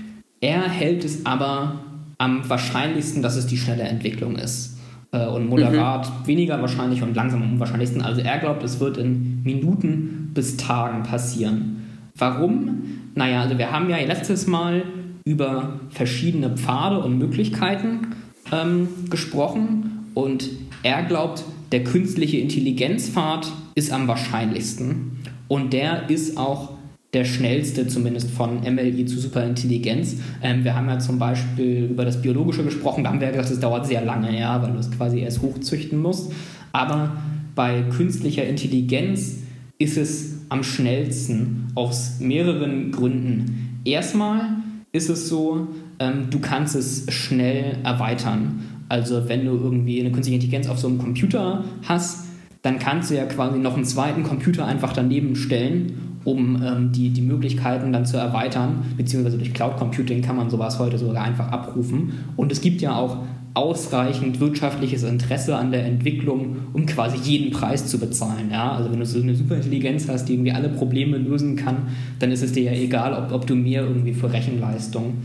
Er 0.40 0.68
hält 0.68 1.04
es 1.04 1.24
aber 1.24 1.84
am 2.18 2.48
wahrscheinlichsten, 2.48 3.22
dass 3.22 3.36
es 3.36 3.46
die 3.46 3.56
schnelle 3.56 3.84
Entwicklung 3.84 4.36
ist. 4.36 4.76
Äh, 5.12 5.26
und 5.26 5.48
moderat 5.48 6.08
mhm. 6.08 6.26
weniger 6.26 6.60
wahrscheinlich 6.60 7.02
und 7.02 7.14
langsam 7.14 7.42
am 7.42 7.52
unwahrscheinlichsten. 7.52 8.02
Also 8.02 8.22
er 8.22 8.38
glaubt, 8.38 8.62
es 8.62 8.80
wird 8.80 8.96
in 8.96 9.42
Minuten 9.44 10.30
bis 10.34 10.56
Tagen 10.56 11.02
passieren. 11.02 11.82
Warum? 12.16 12.82
Naja, 13.14 13.42
also 13.42 13.58
wir 13.58 13.70
haben 13.70 13.88
ja 13.90 13.98
letztes 13.98 14.46
Mal 14.46 14.84
über 15.24 15.80
verschiedene 15.90 16.50
Pfade 16.56 17.00
und 17.00 17.18
Möglichkeiten 17.18 18.14
ähm, 18.52 18.88
gesprochen 19.10 20.10
und 20.14 20.48
er 20.82 21.02
glaubt, 21.04 21.44
der 21.70 21.84
künstliche 21.84 22.38
Intelligenzpfad 22.38 23.50
ist 23.74 23.92
am 23.92 24.08
wahrscheinlichsten. 24.08 25.12
Und 25.48 25.72
der 25.72 26.10
ist 26.10 26.36
auch 26.36 26.70
der 27.12 27.24
schnellste, 27.24 27.86
zumindest 27.86 28.30
von 28.30 28.60
MLI 28.62 29.04
zu 29.04 29.18
Superintelligenz. 29.18 30.16
Ähm, 30.42 30.64
wir 30.64 30.74
haben 30.74 30.88
ja 30.88 30.98
zum 30.98 31.18
Beispiel 31.18 31.88
über 31.90 32.04
das 32.04 32.20
Biologische 32.20 32.64
gesprochen, 32.64 33.04
da 33.04 33.10
haben 33.10 33.20
wir 33.20 33.28
ja 33.28 33.32
gesagt, 33.32 33.52
es 33.52 33.60
dauert 33.60 33.86
sehr 33.86 34.04
lange, 34.04 34.38
ja, 34.38 34.62
weil 34.62 34.72
du 34.72 34.78
es 34.78 34.90
quasi 34.90 35.20
erst 35.20 35.42
hochzüchten 35.42 36.00
musst. 36.00 36.32
Aber 36.72 37.16
bei 37.54 37.82
künstlicher 37.82 38.44
Intelligenz 38.44 39.40
ist 39.78 39.98
es 39.98 40.38
am 40.48 40.62
schnellsten 40.62 41.68
aus 41.74 42.18
mehreren 42.20 42.92
Gründen. 42.92 43.80
Erstmal 43.84 44.56
ist 44.92 45.08
es 45.08 45.28
so, 45.28 45.68
ähm, 45.98 46.28
du 46.30 46.38
kannst 46.38 46.76
es 46.76 47.06
schnell 47.10 47.78
erweitern. 47.82 48.62
Also 48.88 49.28
wenn 49.28 49.46
du 49.46 49.52
irgendwie 49.52 50.00
eine 50.00 50.12
künstliche 50.12 50.34
Intelligenz 50.34 50.68
auf 50.68 50.78
so 50.78 50.86
einem 50.86 50.98
Computer 50.98 51.64
hast, 51.82 52.26
dann 52.60 52.78
kannst 52.78 53.10
du 53.10 53.16
ja 53.16 53.24
quasi 53.24 53.58
noch 53.58 53.74
einen 53.74 53.86
zweiten 53.86 54.22
Computer 54.22 54.66
einfach 54.66 54.92
daneben 54.92 55.34
stellen, 55.34 56.18
um 56.24 56.62
ähm, 56.62 56.92
die, 56.92 57.08
die 57.08 57.22
Möglichkeiten 57.22 57.92
dann 57.92 58.06
zu 58.06 58.18
erweitern, 58.18 58.84
beziehungsweise 58.96 59.38
durch 59.38 59.54
Cloud 59.54 59.78
Computing 59.78 60.22
kann 60.22 60.36
man 60.36 60.50
sowas 60.50 60.78
heute 60.78 60.98
sogar 60.98 61.24
einfach 61.24 61.48
abrufen. 61.48 62.12
Und 62.36 62.52
es 62.52 62.60
gibt 62.60 62.82
ja 62.82 62.94
auch 62.94 63.18
ausreichend 63.54 64.40
wirtschaftliches 64.40 65.02
Interesse 65.02 65.56
an 65.56 65.72
der 65.72 65.84
Entwicklung, 65.84 66.56
um 66.72 66.86
quasi 66.86 67.18
jeden 67.18 67.50
Preis 67.50 67.86
zu 67.86 67.98
bezahlen. 67.98 68.50
Ja? 68.50 68.72
Also 68.72 68.90
wenn 68.90 68.98
du 68.98 69.06
so 69.06 69.20
eine 69.20 69.34
Superintelligenz 69.34 70.08
hast, 70.08 70.26
die 70.26 70.34
irgendwie 70.34 70.52
alle 70.52 70.70
Probleme 70.70 71.18
lösen 71.18 71.56
kann, 71.56 71.88
dann 72.18 72.30
ist 72.30 72.42
es 72.42 72.52
dir 72.52 72.62
ja 72.62 72.72
egal, 72.72 73.12
ob, 73.12 73.32
ob 73.32 73.46
du 73.46 73.54
mehr 73.54 73.82
irgendwie 73.82 74.14
für 74.14 74.32
Rechenleistung 74.32 75.18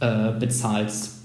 äh, 0.00 0.32
bezahlst. 0.38 1.18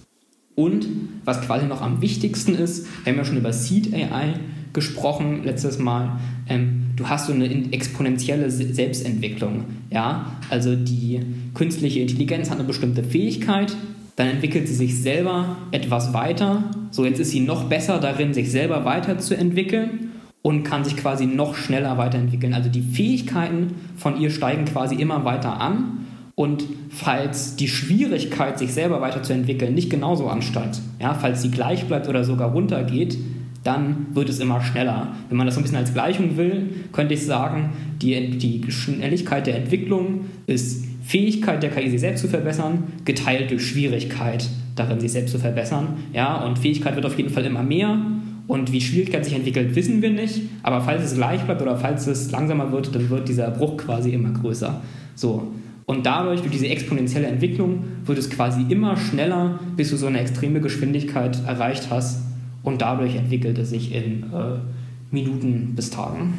Und 0.55 0.87
was 1.25 1.41
quasi 1.41 1.65
noch 1.65 1.81
am 1.81 2.01
wichtigsten 2.01 2.53
ist, 2.53 2.85
wir 3.03 3.11
haben 3.11 3.17
ja 3.17 3.25
schon 3.25 3.37
über 3.37 3.53
Seed 3.53 3.91
AI 3.93 4.35
gesprochen 4.73 5.43
letztes 5.43 5.79
Mal, 5.79 6.19
ähm, 6.49 6.83
du 6.95 7.07
hast 7.07 7.27
so 7.27 7.33
eine 7.33 7.71
exponentielle 7.71 8.51
Selbstentwicklung. 8.51 9.65
Ja? 9.89 10.37
Also 10.49 10.75
die 10.75 11.21
künstliche 11.55 12.01
Intelligenz 12.01 12.51
hat 12.51 12.59
eine 12.59 12.67
bestimmte 12.67 13.03
Fähigkeit, 13.03 13.75
dann 14.15 14.27
entwickelt 14.27 14.67
sie 14.67 14.75
sich 14.75 15.01
selber 15.01 15.57
etwas 15.71 16.13
weiter. 16.13 16.63
So, 16.91 17.05
jetzt 17.05 17.19
ist 17.19 17.31
sie 17.31 17.39
noch 17.39 17.65
besser 17.65 17.99
darin, 17.99 18.33
sich 18.33 18.51
selber 18.51 18.85
weiterzuentwickeln 18.85 20.11
und 20.43 20.63
kann 20.63 20.83
sich 20.83 20.97
quasi 20.97 21.25
noch 21.25 21.55
schneller 21.55 21.97
weiterentwickeln. 21.97 22.53
Also 22.53 22.69
die 22.69 22.81
Fähigkeiten 22.81 23.75
von 23.95 24.19
ihr 24.19 24.29
steigen 24.29 24.65
quasi 24.65 24.95
immer 24.95 25.25
weiter 25.25 25.59
an. 25.59 26.05
Und 26.35 26.65
falls 26.89 27.55
die 27.55 27.67
Schwierigkeit, 27.67 28.57
sich 28.57 28.73
selber 28.73 29.01
weiterzuentwickeln, 29.01 29.73
nicht 29.73 29.89
genauso 29.89 30.27
ansteigt, 30.27 30.81
ja, 30.99 31.13
falls 31.13 31.43
sie 31.43 31.51
gleich 31.51 31.85
bleibt 31.85 32.07
oder 32.07 32.23
sogar 32.23 32.51
runtergeht, 32.51 33.17
dann 33.63 34.07
wird 34.13 34.29
es 34.29 34.39
immer 34.39 34.61
schneller. 34.61 35.09
Wenn 35.29 35.37
man 35.37 35.45
das 35.45 35.55
so 35.55 35.61
ein 35.61 35.63
bisschen 35.63 35.77
als 35.77 35.93
Gleichung 35.93 36.35
will, 36.35 36.71
könnte 36.91 37.13
ich 37.13 37.25
sagen, 37.25 37.69
die, 38.01 38.37
die 38.37 38.71
Schnelligkeit 38.71 39.47
der 39.47 39.57
Entwicklung 39.57 40.25
ist 40.47 40.85
Fähigkeit 41.03 41.61
der 41.61 41.69
KI, 41.69 41.89
sich 41.89 41.99
selbst 41.99 42.21
zu 42.21 42.27
verbessern, 42.27 42.83
geteilt 43.05 43.51
durch 43.51 43.67
Schwierigkeit 43.67 44.47
darin, 44.75 44.99
sich 44.99 45.11
selbst 45.11 45.31
zu 45.31 45.39
verbessern. 45.39 45.97
Ja, 46.13 46.43
und 46.45 46.57
Fähigkeit 46.57 46.95
wird 46.95 47.05
auf 47.05 47.17
jeden 47.17 47.29
Fall 47.29 47.45
immer 47.45 47.63
mehr. 47.63 47.97
Und 48.47 48.71
wie 48.71 48.81
Schwierigkeit 48.81 49.23
sich 49.23 49.35
entwickelt, 49.35 49.75
wissen 49.75 50.01
wir 50.01 50.09
nicht. 50.09 50.41
Aber 50.63 50.81
falls 50.81 51.03
es 51.03 51.15
gleich 51.15 51.41
bleibt 51.41 51.61
oder 51.61 51.77
falls 51.77 52.07
es 52.07 52.31
langsamer 52.31 52.71
wird, 52.71 52.93
dann 52.95 53.09
wird 53.09 53.27
dieser 53.27 53.51
Bruch 53.51 53.77
quasi 53.77 54.11
immer 54.11 54.31
größer. 54.31 54.81
So. 55.15 55.51
Und 55.85 56.05
dadurch, 56.05 56.39
durch 56.39 56.51
diese 56.51 56.67
exponentielle 56.67 57.27
Entwicklung, 57.27 57.83
wird 58.05 58.17
es 58.17 58.29
quasi 58.29 58.65
immer 58.69 58.95
schneller, 58.95 59.59
bis 59.75 59.89
du 59.89 59.97
so 59.97 60.07
eine 60.07 60.19
extreme 60.19 60.61
Geschwindigkeit 60.61 61.37
erreicht 61.45 61.87
hast. 61.89 62.21
Und 62.63 62.81
dadurch 62.81 63.15
entwickelt 63.15 63.57
es 63.57 63.71
sich 63.71 63.93
in 63.93 64.23
äh, 64.23 64.59
Minuten 65.11 65.73
bis 65.75 65.89
Tagen. 65.89 66.33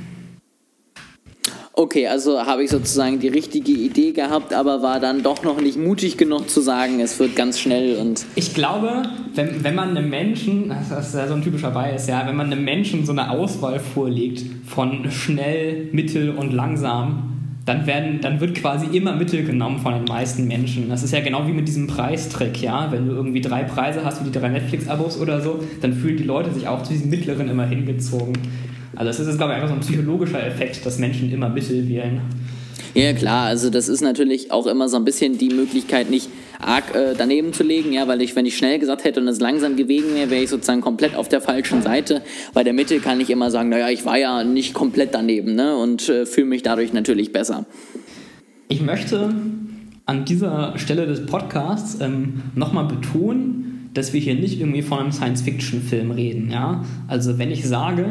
Okay, 1.76 2.07
also 2.07 2.47
habe 2.47 2.62
ich 2.62 2.71
sozusagen 2.71 3.19
die 3.19 3.26
richtige 3.26 3.73
Idee 3.73 4.12
gehabt, 4.12 4.54
aber 4.54 4.81
war 4.81 5.00
dann 5.00 5.25
doch 5.25 5.43
noch 5.43 5.61
nicht 5.61 5.76
mutig 5.76 6.16
genug 6.16 6.49
zu 6.49 6.61
sagen, 6.61 7.00
es 7.00 7.19
wird 7.19 7.35
ganz 7.35 7.59
schnell 7.59 7.97
und. 7.97 8.26
Ich 8.37 8.54
glaube, 8.54 9.02
wenn, 9.35 9.64
wenn 9.64 9.75
man 9.75 9.90
einem 9.90 10.09
Menschen, 10.09 10.69
das 10.69 11.09
ist 11.09 11.14
ja 11.16 11.26
so 11.26 11.35
ein 11.35 11.43
typischer 11.43 11.73
Bias, 11.73 12.07
ja, 12.07 12.28
wenn 12.28 12.37
man 12.37 12.52
einem 12.52 12.64
Menschen 12.64 13.04
so 13.04 13.11
eine 13.11 13.28
Auswahl 13.28 13.81
vorlegt 13.81 14.45
von 14.66 15.11
schnell, 15.11 15.88
mittel 15.90 16.31
und 16.31 16.52
langsam, 16.52 17.31
dann, 17.66 17.87
werden, 17.87 18.21
dann 18.21 18.40
wird 18.40 18.54
quasi 18.54 18.97
immer 18.97 19.16
Mittel 19.16 19.45
genommen 19.45 19.81
von 19.81 19.95
den 19.95 20.04
meisten 20.04 20.47
Menschen. 20.47 20.88
Das 20.90 21.02
ist 21.02 21.12
ja 21.12 21.21
genau 21.21 21.47
wie 21.49 21.52
mit 21.52 21.66
diesem 21.66 21.88
Preistrick, 21.88 22.62
ja. 22.62 22.93
Wenn 22.93 23.09
du 23.09 23.14
irgendwie 23.14 23.40
drei 23.40 23.64
Preise 23.64 24.04
hast, 24.04 24.21
wie 24.21 24.31
die 24.31 24.38
drei 24.38 24.50
Netflix-Abos 24.50 25.19
oder 25.19 25.40
so, 25.40 25.61
dann 25.81 25.95
fühlen 25.95 26.19
die 26.19 26.25
Leute 26.25 26.52
sich 26.52 26.69
auch 26.69 26.83
zu 26.83 26.93
diesem 26.93 27.11
mittleren 27.11 27.49
immer 27.49 27.66
hingezogen. 27.66 28.35
Also 28.96 29.10
es 29.10 29.28
ist, 29.28 29.36
glaube 29.36 29.52
ich, 29.52 29.56
einfach 29.56 29.68
so 29.68 29.74
ein 29.74 29.80
psychologischer 29.80 30.44
Effekt, 30.46 30.84
dass 30.84 30.98
Menschen 30.98 31.32
immer 31.32 31.48
Mittel 31.48 31.88
wählen. 31.88 32.20
Ja, 32.94 33.12
klar, 33.12 33.46
also 33.46 33.70
das 33.70 33.88
ist 33.88 34.02
natürlich 34.02 34.52
auch 34.52 34.68
immer 34.68 34.88
so 34.88 34.96
ein 34.96 35.04
bisschen 35.04 35.36
die 35.36 35.48
Möglichkeit, 35.48 36.10
nicht 36.10 36.28
arg 36.60 36.94
äh, 36.94 37.14
daneben 37.18 37.52
zu 37.52 37.64
legen, 37.64 37.92
ja, 37.92 38.06
weil 38.06 38.22
ich, 38.22 38.36
wenn 38.36 38.46
ich 38.46 38.56
schnell 38.56 38.78
gesagt 38.78 39.02
hätte 39.02 39.20
und 39.20 39.26
es 39.26 39.40
langsam 39.40 39.74
gewesen 39.74 40.14
wäre, 40.14 40.30
wäre 40.30 40.44
ich 40.44 40.50
sozusagen 40.50 40.80
komplett 40.80 41.16
auf 41.16 41.28
der 41.28 41.40
falschen 41.40 41.82
Seite. 41.82 42.22
Bei 42.52 42.62
der 42.62 42.72
Mitte 42.72 43.00
kann 43.00 43.20
ich 43.20 43.30
immer 43.30 43.50
sagen, 43.50 43.68
naja, 43.68 43.88
ich 43.88 44.04
war 44.04 44.16
ja 44.16 44.44
nicht 44.44 44.74
komplett 44.74 45.12
daneben, 45.12 45.56
ne, 45.56 45.76
und 45.76 46.08
äh, 46.08 46.24
fühle 46.24 46.46
mich 46.46 46.62
dadurch 46.62 46.92
natürlich 46.92 47.32
besser. 47.32 47.66
Ich 48.68 48.80
möchte 48.80 49.34
an 50.06 50.24
dieser 50.24 50.78
Stelle 50.78 51.06
des 51.06 51.26
Podcasts 51.26 52.00
ähm, 52.00 52.42
nochmal 52.54 52.84
betonen, 52.84 53.74
dass 53.94 54.12
wir 54.12 54.20
hier 54.20 54.34
nicht 54.34 54.60
irgendwie 54.60 54.82
von 54.82 54.98
einem 54.98 55.12
Science-Fiction-Film 55.12 56.10
reden. 56.10 56.50
Ja? 56.50 56.84
Also 57.08 57.38
wenn 57.38 57.50
ich 57.50 57.66
sage, 57.66 58.06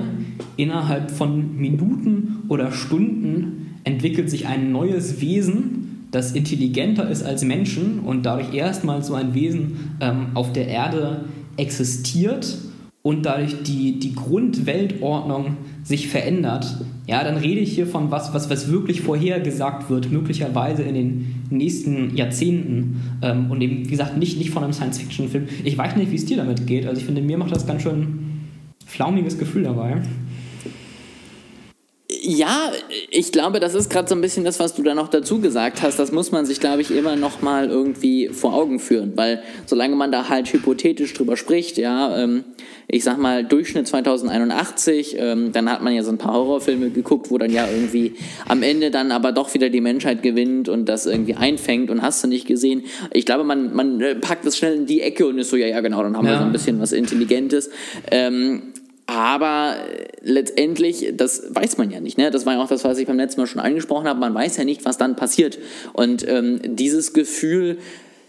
innerhalb 0.57 1.11
von 1.11 1.57
Minuten 1.57 2.43
oder 2.47 2.71
Stunden 2.71 3.75
entwickelt 3.83 4.29
sich 4.29 4.47
ein 4.47 4.71
neues 4.71 5.21
Wesen, 5.21 6.07
das 6.11 6.31
intelligenter 6.31 7.09
ist 7.09 7.23
als 7.23 7.43
Menschen 7.43 7.99
und 7.99 8.25
dadurch 8.25 8.53
erstmals 8.53 9.07
so 9.07 9.15
ein 9.15 9.33
Wesen 9.33 9.95
ähm, 9.99 10.27
auf 10.35 10.53
der 10.53 10.67
Erde 10.67 11.25
existiert 11.57 12.57
und 13.03 13.25
dadurch 13.25 13.63
die, 13.63 13.99
die 13.99 14.15
Grundweltordnung 14.15 15.57
sich 15.83 16.07
verändert, 16.07 16.77
ja, 17.05 17.21
dann 17.23 17.35
rede 17.35 17.59
ich 17.59 17.73
hier 17.73 17.85
von 17.85 18.11
was, 18.11 18.33
was, 18.33 18.49
was 18.49 18.71
wirklich 18.71 19.01
vorhergesagt 19.01 19.89
wird, 19.89 20.09
möglicherweise 20.09 20.83
in 20.83 20.93
den 20.93 21.35
nächsten 21.49 22.15
Jahrzehnten. 22.15 23.01
Ähm, 23.21 23.51
und 23.51 23.61
eben, 23.61 23.85
wie 23.85 23.89
gesagt, 23.89 24.17
nicht, 24.17 24.37
nicht 24.37 24.51
von 24.51 24.63
einem 24.63 24.71
Science-Fiction-Film. 24.71 25.47
Ich 25.65 25.77
weiß 25.77 25.97
nicht, 25.97 26.11
wie 26.11 26.15
es 26.15 26.25
dir 26.25 26.37
damit 26.37 26.65
geht. 26.65 26.85
Also 26.85 27.01
ich 27.01 27.05
finde, 27.05 27.21
mir 27.21 27.37
macht 27.37 27.51
das 27.51 27.67
ganz 27.67 27.83
schön 27.83 28.19
flaumiges 28.85 29.37
Gefühl 29.37 29.63
dabei. 29.63 30.01
Ja, 32.25 32.71
ich 33.09 33.33
glaube, 33.33 33.59
das 33.59 33.75
ist 33.75 33.89
gerade 33.89 34.07
so 34.07 34.15
ein 34.15 34.21
bisschen 34.21 34.45
das, 34.45 34.57
was 34.57 34.73
du 34.73 34.81
da 34.81 34.95
noch 34.95 35.09
dazu 35.09 35.41
gesagt 35.41 35.81
hast. 35.81 35.99
Das 35.99 36.13
muss 36.13 36.31
man 36.31 36.45
sich, 36.45 36.61
glaube 36.61 36.81
ich, 36.81 36.89
immer 36.89 37.17
noch 37.17 37.41
mal 37.41 37.69
irgendwie 37.69 38.29
vor 38.29 38.53
Augen 38.53 38.79
führen, 38.79 39.11
weil 39.17 39.43
solange 39.65 39.97
man 39.97 40.09
da 40.09 40.29
halt 40.29 40.47
hypothetisch 40.53 41.13
drüber 41.13 41.35
spricht, 41.35 41.77
ja, 41.77 42.17
ähm, 42.17 42.45
ich 42.87 43.03
sag 43.03 43.17
mal 43.17 43.43
Durchschnitt 43.43 43.87
2081, 43.87 45.17
ähm, 45.19 45.51
dann 45.51 45.69
hat 45.69 45.81
man 45.81 45.93
ja 45.93 46.01
so 46.01 46.11
ein 46.11 46.17
paar 46.17 46.35
Horrorfilme 46.35 46.91
geguckt, 46.91 47.29
wo 47.29 47.37
dann 47.37 47.51
ja 47.51 47.67
irgendwie 47.69 48.13
am 48.47 48.63
Ende 48.63 48.89
dann 48.89 49.11
aber 49.11 49.33
doch 49.33 49.53
wieder 49.53 49.69
die 49.69 49.81
Menschheit 49.81 50.23
gewinnt 50.23 50.69
und 50.69 50.85
das 50.85 51.05
irgendwie 51.05 51.35
einfängt 51.35 51.89
und 51.89 52.01
hast 52.01 52.23
du 52.23 52.29
nicht 52.29 52.47
gesehen. 52.47 52.83
Ich 53.11 53.25
glaube, 53.25 53.43
man, 53.43 53.75
man 53.75 53.99
äh, 53.99 54.15
packt 54.15 54.45
das 54.45 54.57
schnell 54.57 54.75
in 54.75 54.85
die 54.85 55.01
Ecke 55.01 55.27
und 55.27 55.39
ist 55.39 55.49
so, 55.49 55.57
ja, 55.57 55.67
ja, 55.67 55.81
genau, 55.81 56.01
dann 56.03 56.15
haben 56.15 56.25
ja. 56.25 56.33
wir 56.33 56.39
so 56.39 56.45
ein 56.45 56.51
bisschen 56.53 56.79
was 56.79 56.93
Intelligentes. 56.93 57.69
Ähm, 58.11 58.72
aber 59.05 59.75
äh, 59.77 60.05
letztendlich, 60.21 61.13
das 61.15 61.43
weiß 61.49 61.77
man 61.77 61.91
ja 61.91 61.99
nicht. 61.99 62.17
Ne? 62.17 62.31
Das 62.31 62.45
war 62.45 62.53
ja 62.53 62.61
auch 62.61 62.67
das, 62.67 62.83
was 62.83 62.97
ich 62.97 63.07
beim 63.07 63.17
letzten 63.17 63.41
Mal 63.41 63.47
schon 63.47 63.61
angesprochen 63.61 64.07
habe. 64.07 64.19
Man 64.19 64.33
weiß 64.33 64.57
ja 64.57 64.63
nicht, 64.63 64.85
was 64.85 64.97
dann 64.97 65.15
passiert. 65.15 65.59
Und 65.93 66.27
ähm, 66.27 66.59
dieses 66.63 67.13
Gefühl 67.13 67.77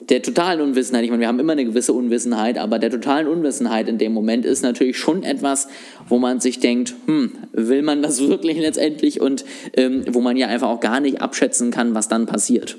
der 0.08 0.20
totalen 0.22 0.60
Unwissenheit, 0.60 1.04
ich 1.04 1.10
meine, 1.10 1.20
wir 1.20 1.28
haben 1.28 1.40
immer 1.40 1.52
eine 1.52 1.64
gewisse 1.64 1.92
Unwissenheit, 1.92 2.58
aber 2.58 2.78
der 2.78 2.90
totalen 2.90 3.26
Unwissenheit 3.26 3.88
in 3.88 3.96
dem 3.96 4.12
Moment 4.12 4.44
ist 4.44 4.62
natürlich 4.62 4.98
schon 4.98 5.22
etwas, 5.22 5.68
wo 6.08 6.18
man 6.18 6.40
sich 6.40 6.58
denkt, 6.60 6.94
hm, 7.06 7.32
will 7.52 7.82
man 7.82 8.02
das 8.02 8.20
wirklich 8.20 8.58
letztendlich? 8.58 9.20
Und 9.20 9.44
ähm, 9.76 10.04
wo 10.10 10.20
man 10.20 10.36
ja 10.36 10.48
einfach 10.48 10.68
auch 10.68 10.80
gar 10.80 11.00
nicht 11.00 11.22
abschätzen 11.22 11.70
kann, 11.70 11.94
was 11.94 12.08
dann 12.08 12.26
passiert. 12.26 12.76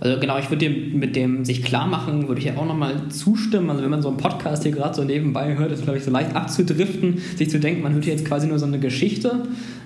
Also 0.00 0.18
genau, 0.18 0.38
ich 0.38 0.50
würde 0.50 0.68
dem 0.68 0.98
mit 0.98 1.14
dem 1.14 1.44
sich 1.44 1.62
klar 1.62 1.86
machen, 1.86 2.28
würde 2.28 2.40
ich 2.40 2.46
ja 2.46 2.56
auch 2.56 2.66
nochmal 2.66 3.08
zustimmen. 3.10 3.68
Also 3.70 3.82
wenn 3.82 3.90
man 3.90 4.02
so 4.02 4.08
einen 4.08 4.16
Podcast 4.16 4.62
hier 4.62 4.72
gerade 4.72 4.94
so 4.94 5.04
nebenbei 5.04 5.56
hört, 5.56 5.72
ist 5.72 5.82
glaube 5.82 5.98
ich 5.98 6.04
so 6.04 6.10
leicht 6.10 6.34
abzudriften, 6.34 7.18
sich 7.36 7.50
zu 7.50 7.60
denken, 7.60 7.82
man 7.82 7.92
hört 7.92 8.04
hier 8.04 8.14
jetzt 8.14 8.26
quasi 8.26 8.46
nur 8.46 8.58
so 8.58 8.66
eine 8.66 8.78
Geschichte. 8.78 9.42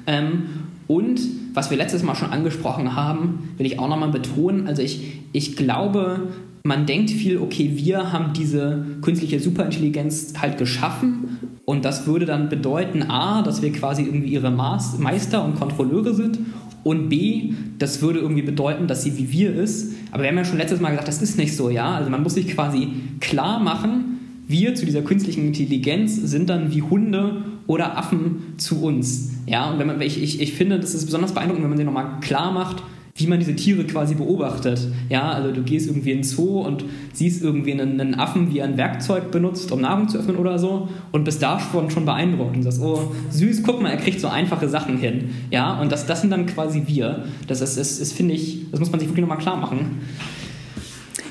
Ähm, 0.07 0.45
und 0.87 1.21
was 1.55 1.71
wir 1.71 1.77
letztes 1.77 2.03
Mal 2.03 2.15
schon 2.15 2.31
angesprochen 2.31 2.95
haben, 2.95 3.51
will 3.57 3.67
ich 3.67 3.79
auch 3.79 3.89
nochmal 3.89 4.11
betonen. 4.11 4.67
Also 4.67 4.83
ich, 4.83 5.21
ich 5.33 5.57
glaube, 5.57 6.29
man 6.63 6.87
denkt 6.87 7.11
viel, 7.11 7.39
okay, 7.39 7.73
wir 7.75 8.13
haben 8.13 8.33
diese 8.33 8.85
künstliche 9.03 9.41
Superintelligenz 9.41 10.35
halt 10.41 10.59
geschaffen 10.59 11.54
und 11.65 11.85
das 11.85 12.07
würde 12.07 12.27
dann 12.27 12.49
bedeuten, 12.49 13.03
a, 13.03 13.43
dass 13.43 13.63
wir 13.63 13.73
quasi 13.73 14.03
irgendwie 14.03 14.29
ihre 14.29 14.51
Meister 14.51 15.45
und 15.45 15.55
Kontrolleure 15.55 16.15
sind 16.15 16.39
und 16.83 17.09
B, 17.09 17.55
das 17.79 18.03
würde 18.03 18.19
irgendwie 18.19 18.43
bedeuten, 18.43 18.87
dass 18.87 19.03
sie 19.03 19.17
wie 19.17 19.33
wir 19.33 19.55
ist. 19.55 19.95
Aber 20.13 20.23
wir 20.23 20.29
haben 20.29 20.37
ja 20.37 20.45
schon 20.45 20.59
letztes 20.59 20.81
Mal 20.81 20.91
gesagt, 20.91 21.09
das 21.09 21.23
ist 21.23 21.39
nicht 21.39 21.57
so, 21.57 21.71
ja. 21.71 21.95
Also 21.95 22.11
man 22.11 22.23
muss 22.23 22.35
sich 22.35 22.49
quasi 22.49 22.89
klar 23.21 23.59
machen, 23.59 24.21
wir 24.47 24.75
zu 24.75 24.85
dieser 24.85 25.01
künstlichen 25.01 25.47
Intelligenz 25.47 26.17
sind 26.17 26.51
dann 26.51 26.75
wie 26.75 26.83
Hunde 26.83 27.45
oder 27.67 27.97
Affen 27.97 28.55
zu 28.59 28.83
uns. 28.83 29.31
Ja, 29.47 29.71
und 29.71 29.79
wenn 29.79 29.87
man, 29.87 30.01
ich, 30.03 30.41
ich, 30.41 30.53
finde, 30.53 30.79
das 30.79 30.95
ist 30.95 31.07
besonders 31.07 31.33
beeindruckend, 31.33 31.63
wenn 31.63 31.71
man 31.71 31.79
sich 31.79 31.87
nochmal 31.87 32.21
klar 32.21 32.53
macht, 32.53 32.83
wie 33.17 33.29
man 33.29 33.39
diese 33.39 33.55
Tiere 33.55 33.85
quasi 33.85 34.17
beobachtet. 34.17 34.89
Ja, 35.09 35.31
also 35.31 35.53
du 35.53 35.63
gehst 35.63 35.87
irgendwie 35.87 36.11
in 36.11 36.19
den 36.19 36.25
Zoo 36.25 36.63
und 36.63 36.85
siehst 37.13 37.45
irgendwie 37.45 37.73
einen, 37.73 38.01
einen, 38.01 38.17
Affen, 38.17 38.53
wie 38.53 38.59
er 38.59 38.65
ein 38.65 38.77
Werkzeug 38.77 39.31
benutzt, 39.31 39.71
um 39.71 39.83
Nahrung 39.83 40.09
zu 40.09 40.19
öffnen 40.19 40.37
oder 40.37 40.59
so 40.59 40.89
und 41.13 41.23
bist 41.23 41.41
da 41.41 41.61
schon, 41.61 41.91
schon 41.91 42.05
beeindruckt 42.05 42.57
und 42.57 42.65
sagst, 42.65 42.81
oh, 42.81 43.13
süß, 43.31 43.63
guck 43.63 43.81
mal, 43.81 43.91
er 43.91 43.99
kriegt 43.99 44.21
so 44.21 44.27
einfache 44.27 44.69
Sachen 44.69 44.99
hin. 44.99 45.31
Ja, 45.53 45.81
und 45.81 45.93
das, 45.93 46.07
das 46.07 46.23
sind 46.23 46.31
dann 46.31 46.47
quasi 46.47 46.83
wir. 46.87 47.25
Das 47.47 47.61
ist, 47.61 47.77
ist, 47.77 48.01
ist 48.01 48.15
finde 48.15 48.35
ich, 48.35 48.69
das 48.73 48.81
muss 48.81 48.91
man 48.91 48.99
sich 48.99 49.09
wirklich 49.09 49.23
nochmal 49.23 49.39
klar 49.39 49.59
machen. 49.59 50.01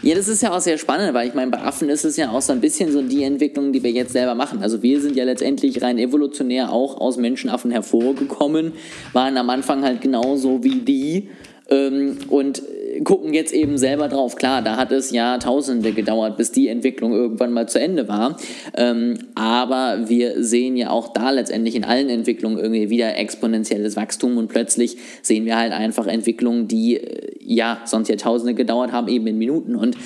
Ja, 0.04 0.16
das 0.16 0.28
ist 0.28 0.42
ja 0.42 0.52
auch 0.52 0.60
sehr 0.60 0.78
spannend, 0.78 1.14
weil 1.14 1.30
ich 1.30 1.34
meine, 1.34 1.50
bei 1.50 1.62
Affen 1.62 1.88
ist 1.90 2.04
es 2.04 2.18
ja 2.18 2.30
auch 2.30 2.42
so 2.42 2.52
ein 2.52 2.60
bisschen 2.60 2.92
so 2.92 3.02
die 3.02 3.24
Entwicklung, 3.24 3.72
die 3.72 3.84
wir 3.84 3.92
jetzt 3.92 4.12
selber 4.12 4.36
machen. 4.36 4.62
Also 4.62 4.84
wir 4.84 5.00
sind 5.02 5.16
ja 5.16 5.24
letztendlich 5.24 5.82
rein 5.82 5.98
evolutionär 5.98 6.72
auch 6.72 7.00
aus 7.00 7.16
Menschenaffen 7.16 7.72
hervorgekommen, 7.72 8.74
waren 9.14 9.38
am 9.38 9.50
Anfang 9.50 9.84
halt 9.84 10.02
genauso 10.02 10.62
wie 10.62 10.82
die 10.82 11.30
ähm, 11.70 12.18
und 12.30 12.62
gucken 13.04 13.34
jetzt 13.34 13.54
eben 13.54 13.78
selber 13.78 14.08
drauf. 14.08 14.36
Klar, 14.36 14.62
da 14.62 14.78
hat 14.78 14.92
es 14.92 15.12
Jahrtausende 15.12 15.92
gedauert, 15.94 16.38
bis 16.38 16.52
die 16.52 16.68
Entwicklung 16.68 17.14
irgendwann 17.14 17.52
mal 17.52 17.68
zu 17.68 17.80
Ende 17.80 18.08
war. 18.08 18.38
Ähm, 18.76 19.18
aber 19.36 20.10
wir 20.10 20.44
sehen 20.44 20.78
ja 20.78 20.90
auch 20.90 21.14
da 21.14 21.32
letztendlich 21.32 21.76
in 21.76 21.84
allen 21.84 22.10
Entwicklungen 22.10 22.58
irgendwie 22.58 22.90
wieder 22.90 23.18
exponentielles 23.18 23.96
Wachstum 23.96 24.38
und 24.38 24.48
plötzlich 24.48 24.98
sehen 25.22 25.46
wir 25.46 25.58
halt 25.58 25.74
einfach 25.74 26.08
Entwicklungen, 26.08 26.68
die 26.68 26.98
äh, 26.98 27.32
ja 27.40 27.82
sonst 27.86 28.10
Jahrtausende 28.10 28.54
gedauert 28.54 28.92
haben, 28.92 29.08
eben 29.08 29.28
in 29.28 29.38
Minuten. 29.38 29.76
Und 29.76 29.98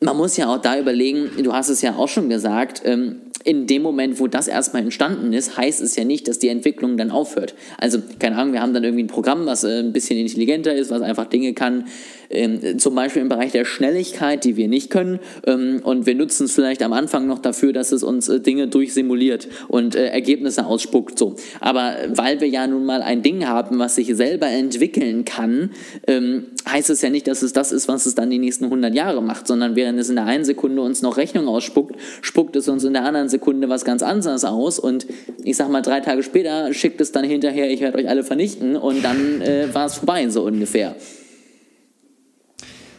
man 0.00 0.16
muss 0.16 0.36
ja 0.36 0.52
auch 0.52 0.60
da 0.60 0.78
überlegen, 0.78 1.30
du 1.42 1.52
hast 1.52 1.68
es 1.68 1.82
ja 1.82 1.96
auch 1.96 2.08
schon 2.08 2.28
gesagt, 2.28 2.82
ähm, 2.84 3.16
in 3.44 3.66
dem 3.66 3.82
Moment, 3.82 4.20
wo 4.20 4.26
das 4.26 4.48
erstmal 4.48 4.82
entstanden 4.82 5.32
ist, 5.32 5.56
heißt 5.56 5.80
es 5.80 5.96
ja 5.96 6.04
nicht, 6.04 6.28
dass 6.28 6.38
die 6.38 6.48
Entwicklung 6.48 6.96
dann 6.96 7.10
aufhört. 7.10 7.54
Also, 7.78 7.98
keine 8.18 8.36
Ahnung, 8.36 8.52
wir 8.52 8.60
haben 8.60 8.74
dann 8.74 8.84
irgendwie 8.84 9.04
ein 9.04 9.08
Programm, 9.08 9.46
was 9.46 9.64
äh, 9.64 9.78
ein 9.78 9.92
bisschen 9.92 10.18
intelligenter 10.18 10.74
ist, 10.74 10.90
was 10.90 11.00
einfach 11.00 11.26
Dinge 11.26 11.54
kann, 11.54 11.84
ähm, 12.30 12.78
zum 12.78 12.94
Beispiel 12.94 13.22
im 13.22 13.28
Bereich 13.28 13.52
der 13.52 13.64
Schnelligkeit, 13.64 14.44
die 14.44 14.56
wir 14.56 14.68
nicht 14.68 14.90
können. 14.90 15.18
Ähm, 15.46 15.80
und 15.82 16.06
wir 16.06 16.14
nutzen 16.14 16.44
es 16.44 16.52
vielleicht 16.52 16.82
am 16.82 16.92
Anfang 16.92 17.26
noch 17.26 17.40
dafür, 17.40 17.72
dass 17.72 17.92
es 17.92 18.02
uns 18.02 18.28
äh, 18.28 18.40
Dinge 18.40 18.68
durchsimuliert 18.68 19.48
und 19.68 19.94
äh, 19.94 20.06
Ergebnisse 20.06 20.66
ausspuckt. 20.66 21.18
So. 21.18 21.36
Aber 21.60 21.94
weil 22.08 22.40
wir 22.40 22.48
ja 22.48 22.66
nun 22.66 22.84
mal 22.84 23.02
ein 23.02 23.22
Ding 23.22 23.46
haben, 23.46 23.78
was 23.78 23.96
sich 23.96 24.14
selber 24.14 24.46
entwickeln 24.48 25.24
kann, 25.24 25.70
ähm, 26.06 26.46
heißt 26.68 26.90
es 26.90 27.02
ja 27.02 27.10
nicht, 27.10 27.26
dass 27.26 27.42
es 27.42 27.52
das 27.52 27.72
ist, 27.72 27.88
was 27.88 28.06
es 28.06 28.14
dann 28.14 28.30
die 28.30 28.38
nächsten 28.38 28.64
100 28.64 28.94
Jahre 28.94 29.22
macht, 29.22 29.46
sondern 29.46 29.76
während 29.76 29.98
es 29.98 30.08
in 30.08 30.16
der 30.16 30.26
einen 30.26 30.44
Sekunde 30.44 30.82
uns 30.82 31.02
noch 31.02 31.16
Rechnung 31.16 31.48
ausspuckt, 31.48 31.96
spuckt 32.22 32.54
es 32.54 32.68
uns 32.68 32.84
in 32.84 32.92
der 32.92 33.04
anderen 33.04 33.28
Sekunde 33.30 33.68
was 33.68 33.84
ganz 33.84 34.02
anderes 34.02 34.44
aus. 34.44 34.78
Und 34.78 35.06
ich 35.44 35.56
sag 35.56 35.70
mal, 35.70 35.80
drei 35.80 36.00
Tage 36.00 36.22
später 36.22 36.74
schickt 36.74 37.00
es 37.00 37.12
dann 37.12 37.24
hinterher, 37.24 37.70
ich 37.70 37.80
werde 37.80 37.98
euch 37.98 38.08
alle 38.08 38.24
vernichten 38.24 38.76
und 38.76 39.02
dann 39.02 39.40
äh, 39.40 39.72
war 39.72 39.86
es 39.86 39.94
vorbei, 39.94 40.28
so 40.28 40.44
ungefähr. 40.44 40.94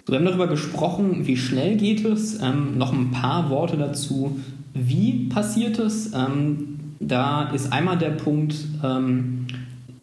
Wir 0.08 0.18
haben 0.18 0.26
darüber 0.26 0.48
gesprochen, 0.48 1.28
wie 1.28 1.38
schnell 1.38 1.78
geht 1.78 2.04
es. 2.04 2.42
Ähm, 2.42 2.78
noch 2.78 2.92
ein 2.92 3.12
paar 3.12 3.50
Worte 3.50 3.78
dazu, 3.78 4.40
wie 4.74 5.30
passiert 5.30 5.80
es. 5.80 6.12
Ähm, 6.14 6.80
da 7.00 7.50
ist 7.52 7.72
einmal 7.72 7.98
der 7.98 8.12
Punkt, 8.12 8.56
ähm, 8.84 9.48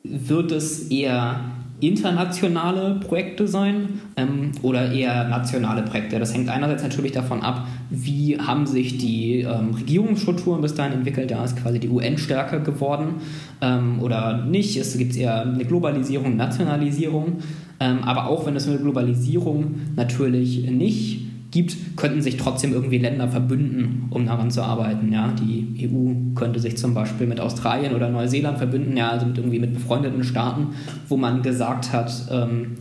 wird 0.04 0.52
es 0.52 0.88
eher 0.88 1.40
internationale 1.80 2.97
Projekte 2.97 3.47
sein 3.47 4.00
ähm, 4.16 4.52
oder 4.62 4.92
eher 4.92 5.28
nationale 5.28 5.82
Projekte. 5.82 6.18
Das 6.18 6.35
hängt 6.35 6.49
einerseits 6.49 6.82
natürlich 6.82 7.12
davon 7.12 7.42
ab, 7.42 7.66
wie 7.90 8.38
haben 8.38 8.66
sich 8.66 8.99
die 8.99 9.40
ähm, 9.40 9.75
Regierungsstrukturen 9.75 10.61
bis 10.61 10.75
dahin 10.75 10.92
entwickelt. 10.92 11.30
Da 11.30 11.45
ist 11.45 11.57
quasi 11.57 11.78
die 11.78 11.88
UN 11.88 12.18
stärker 12.18 12.61
geworden 12.61 13.14
ähm, 13.61 14.00
oder 14.00 14.45
nicht. 14.45 14.76
Es 14.76 14.97
gibt 14.97 15.16
eher 15.16 15.42
eine 15.42 15.64
Globalisierung, 15.64 16.37
Nationalisierung. 16.37 17.38
Ähm, 17.81 18.05
aber 18.05 18.27
auch 18.27 18.46
wenn 18.46 18.57
es 18.57 18.68
eine 18.68 18.79
Globalisierung 18.79 19.77
natürlich 19.96 20.70
nicht 20.70 21.29
gibt, 21.51 21.96
könnten 21.96 22.20
sich 22.20 22.37
trotzdem 22.37 22.72
irgendwie 22.72 22.98
Länder 22.98 23.29
verbünden, 23.29 24.09
um 24.11 24.27
daran 24.27 24.51
zu 24.51 24.62
arbeiten. 24.62 25.12
Ja? 25.12 25.33
Die 25.33 25.88
EU 25.88 26.35
könnte 26.35 26.61
sich 26.61 26.77
zum 26.77 26.92
Beispiel 26.92 27.27
mit 27.27 27.40
Australien 27.40 27.94
oder 27.94 28.11
Neuseeland 28.11 28.59
verbünden, 28.59 28.96
ja, 28.96 29.11
also 29.11 29.27
mit 29.27 29.38
irgendwie 29.38 29.59
mit 29.59 29.72
befreundeten 29.72 30.24
Staaten, 30.24 30.68
wo 31.09 31.16
man 31.16 31.42
gesagt 31.42 31.92
hat, 31.92 32.12
ähm, 32.31 32.74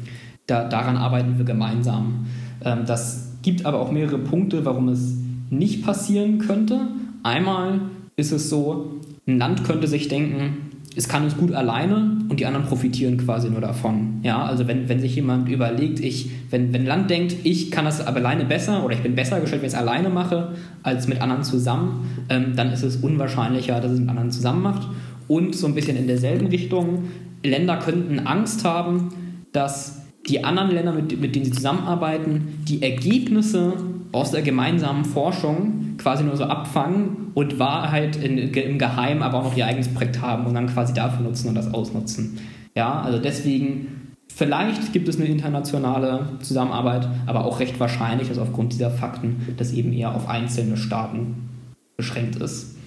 da, 0.48 0.68
daran 0.68 0.98
arbeiten 0.98 1.38
wir 1.38 1.46
gemeinsam. 1.46 2.26
Ähm, 2.64 2.80
das 2.86 3.27
gibt 3.42 3.66
aber 3.66 3.80
auch 3.80 3.92
mehrere 3.92 4.18
Punkte, 4.18 4.66
warum 4.66 4.90
es 4.90 5.18
nicht 5.50 5.84
passieren 5.84 6.40
könnte. 6.40 6.88
Einmal 7.24 7.82
ist 8.16 8.32
es 8.32 8.50
so, 8.50 9.00
ein 9.28 9.38
Land 9.38 9.64
könnte 9.64 9.88
sich 9.88 10.08
denken, 10.08 10.68
es 10.98 11.08
kann 11.08 11.26
es 11.28 11.38
gut 11.38 11.54
alleine 11.54 12.18
und 12.28 12.40
die 12.40 12.48
anderen 12.48 12.66
profitieren 12.66 13.18
quasi 13.18 13.52
nur 13.52 13.62
davon. 13.62 14.20
Ja, 14.24 14.44
also 14.44 14.68
wenn, 14.68 14.90
wenn 14.90 15.00
sich 15.00 15.16
jemand 15.16 15.48
überlegt, 15.48 16.00
ich, 16.00 16.32
wenn, 16.50 16.74
wenn 16.74 16.82
ein 16.82 16.88
Land 16.88 17.10
denkt, 17.12 17.36
ich 17.44 17.70
kann 17.70 17.86
das 17.86 18.06
aber 18.06 18.18
alleine 18.18 18.46
besser 18.46 18.84
oder 18.84 18.96
ich 18.96 19.04
bin 19.04 19.14
besser 19.14 19.40
gestellt, 19.40 19.62
wenn 19.62 19.68
ich 19.68 19.76
es 19.76 19.80
alleine 19.80 20.10
mache, 20.10 20.56
als 20.82 21.08
mit 21.08 21.22
anderen 21.22 21.44
zusammen, 21.44 22.08
ähm, 22.30 22.56
dann 22.56 22.72
ist 22.72 22.82
es 22.82 22.96
unwahrscheinlicher, 22.98 23.80
dass 23.80 23.92
es 23.92 24.00
mit 24.00 24.10
anderen 24.10 24.32
zusammen 24.32 24.64
macht. 24.64 24.88
Und 25.28 25.56
so 25.56 25.68
ein 25.68 25.76
bisschen 25.76 25.98
in 25.98 26.08
derselben 26.08 26.48
Richtung, 26.48 27.10
Länder 27.44 27.78
könnten 27.78 28.20
Angst 28.26 28.66
haben, 28.66 29.10
dass 29.52 29.97
die 30.28 30.44
anderen 30.44 30.72
Länder, 30.72 30.94
mit, 30.94 31.20
mit 31.20 31.36
denen 31.36 31.46
sie 31.46 31.52
zusammenarbeiten, 31.52 32.60
die 32.68 32.82
Ergebnisse 32.82 33.74
aus 34.12 34.32
der 34.32 34.42
gemeinsamen 34.42 35.06
Forschung 35.06 35.96
quasi 35.98 36.24
nur 36.24 36.38
so 36.38 36.46
abfangen 36.46 37.32
und 37.34 37.60
Wahrheit 37.60 38.16
in, 38.16 38.38
im 38.38 38.78
Geheimen 38.78 39.22
aber 39.22 39.40
auch 39.40 39.44
noch 39.46 39.58
ihr 39.58 39.66
eigenes 39.66 39.90
Projekt 39.90 40.22
haben 40.22 40.46
und 40.46 40.54
dann 40.54 40.68
quasi 40.68 40.94
dafür 40.94 41.24
nutzen 41.24 41.50
und 41.50 41.56
das 41.56 41.74
ausnutzen. 41.74 42.40
Ja, 42.76 43.02
also 43.02 43.20
deswegen, 43.20 44.14
vielleicht 44.34 44.94
gibt 44.94 45.08
es 45.08 45.18
eine 45.18 45.26
internationale 45.26 46.28
Zusammenarbeit, 46.42 47.08
aber 47.26 47.46
auch 47.46 47.60
recht 47.60 47.80
wahrscheinlich, 47.80 48.30
dass 48.30 48.38
aufgrund 48.38 48.74
dieser 48.74 48.92
Fakten 48.92 49.56
das 49.58 49.74
eben 49.74 49.94
eher 49.94 50.16
auf 50.16 50.30
einzelne 50.30 50.78
Staaten 50.78 51.50
beschränkt 51.96 52.36
ist. 52.38 52.78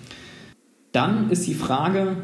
Dann 0.92 1.30
ist 1.30 1.46
die 1.46 1.54
Frage, 1.54 2.16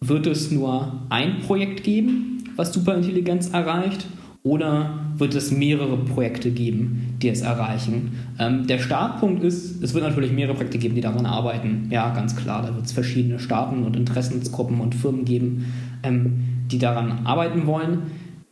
wird 0.00 0.26
es 0.26 0.50
nur 0.50 1.00
ein 1.08 1.40
Projekt 1.40 1.84
geben, 1.84 2.44
was 2.56 2.72
Superintelligenz 2.72 3.50
erreicht? 3.50 4.06
Oder 4.44 4.98
wird 5.18 5.34
es 5.36 5.52
mehrere 5.52 5.96
Projekte 5.98 6.50
geben, 6.50 7.14
die 7.22 7.28
es 7.28 7.42
erreichen? 7.42 8.12
Ähm, 8.40 8.66
der 8.66 8.78
Startpunkt 8.78 9.44
ist, 9.44 9.82
es 9.82 9.94
wird 9.94 10.04
natürlich 10.04 10.32
mehrere 10.32 10.54
Projekte 10.54 10.78
geben, 10.78 10.96
die 10.96 11.00
daran 11.00 11.26
arbeiten. 11.26 11.86
Ja, 11.90 12.12
ganz 12.12 12.34
klar. 12.34 12.62
Da 12.62 12.74
wird 12.74 12.86
es 12.86 12.92
verschiedene 12.92 13.38
Staaten 13.38 13.84
und 13.84 13.96
Interessensgruppen 13.96 14.80
und 14.80 14.96
Firmen 14.96 15.24
geben, 15.24 15.72
ähm, 16.02 16.44
die 16.72 16.78
daran 16.78 17.24
arbeiten 17.24 17.66
wollen. 17.66 18.02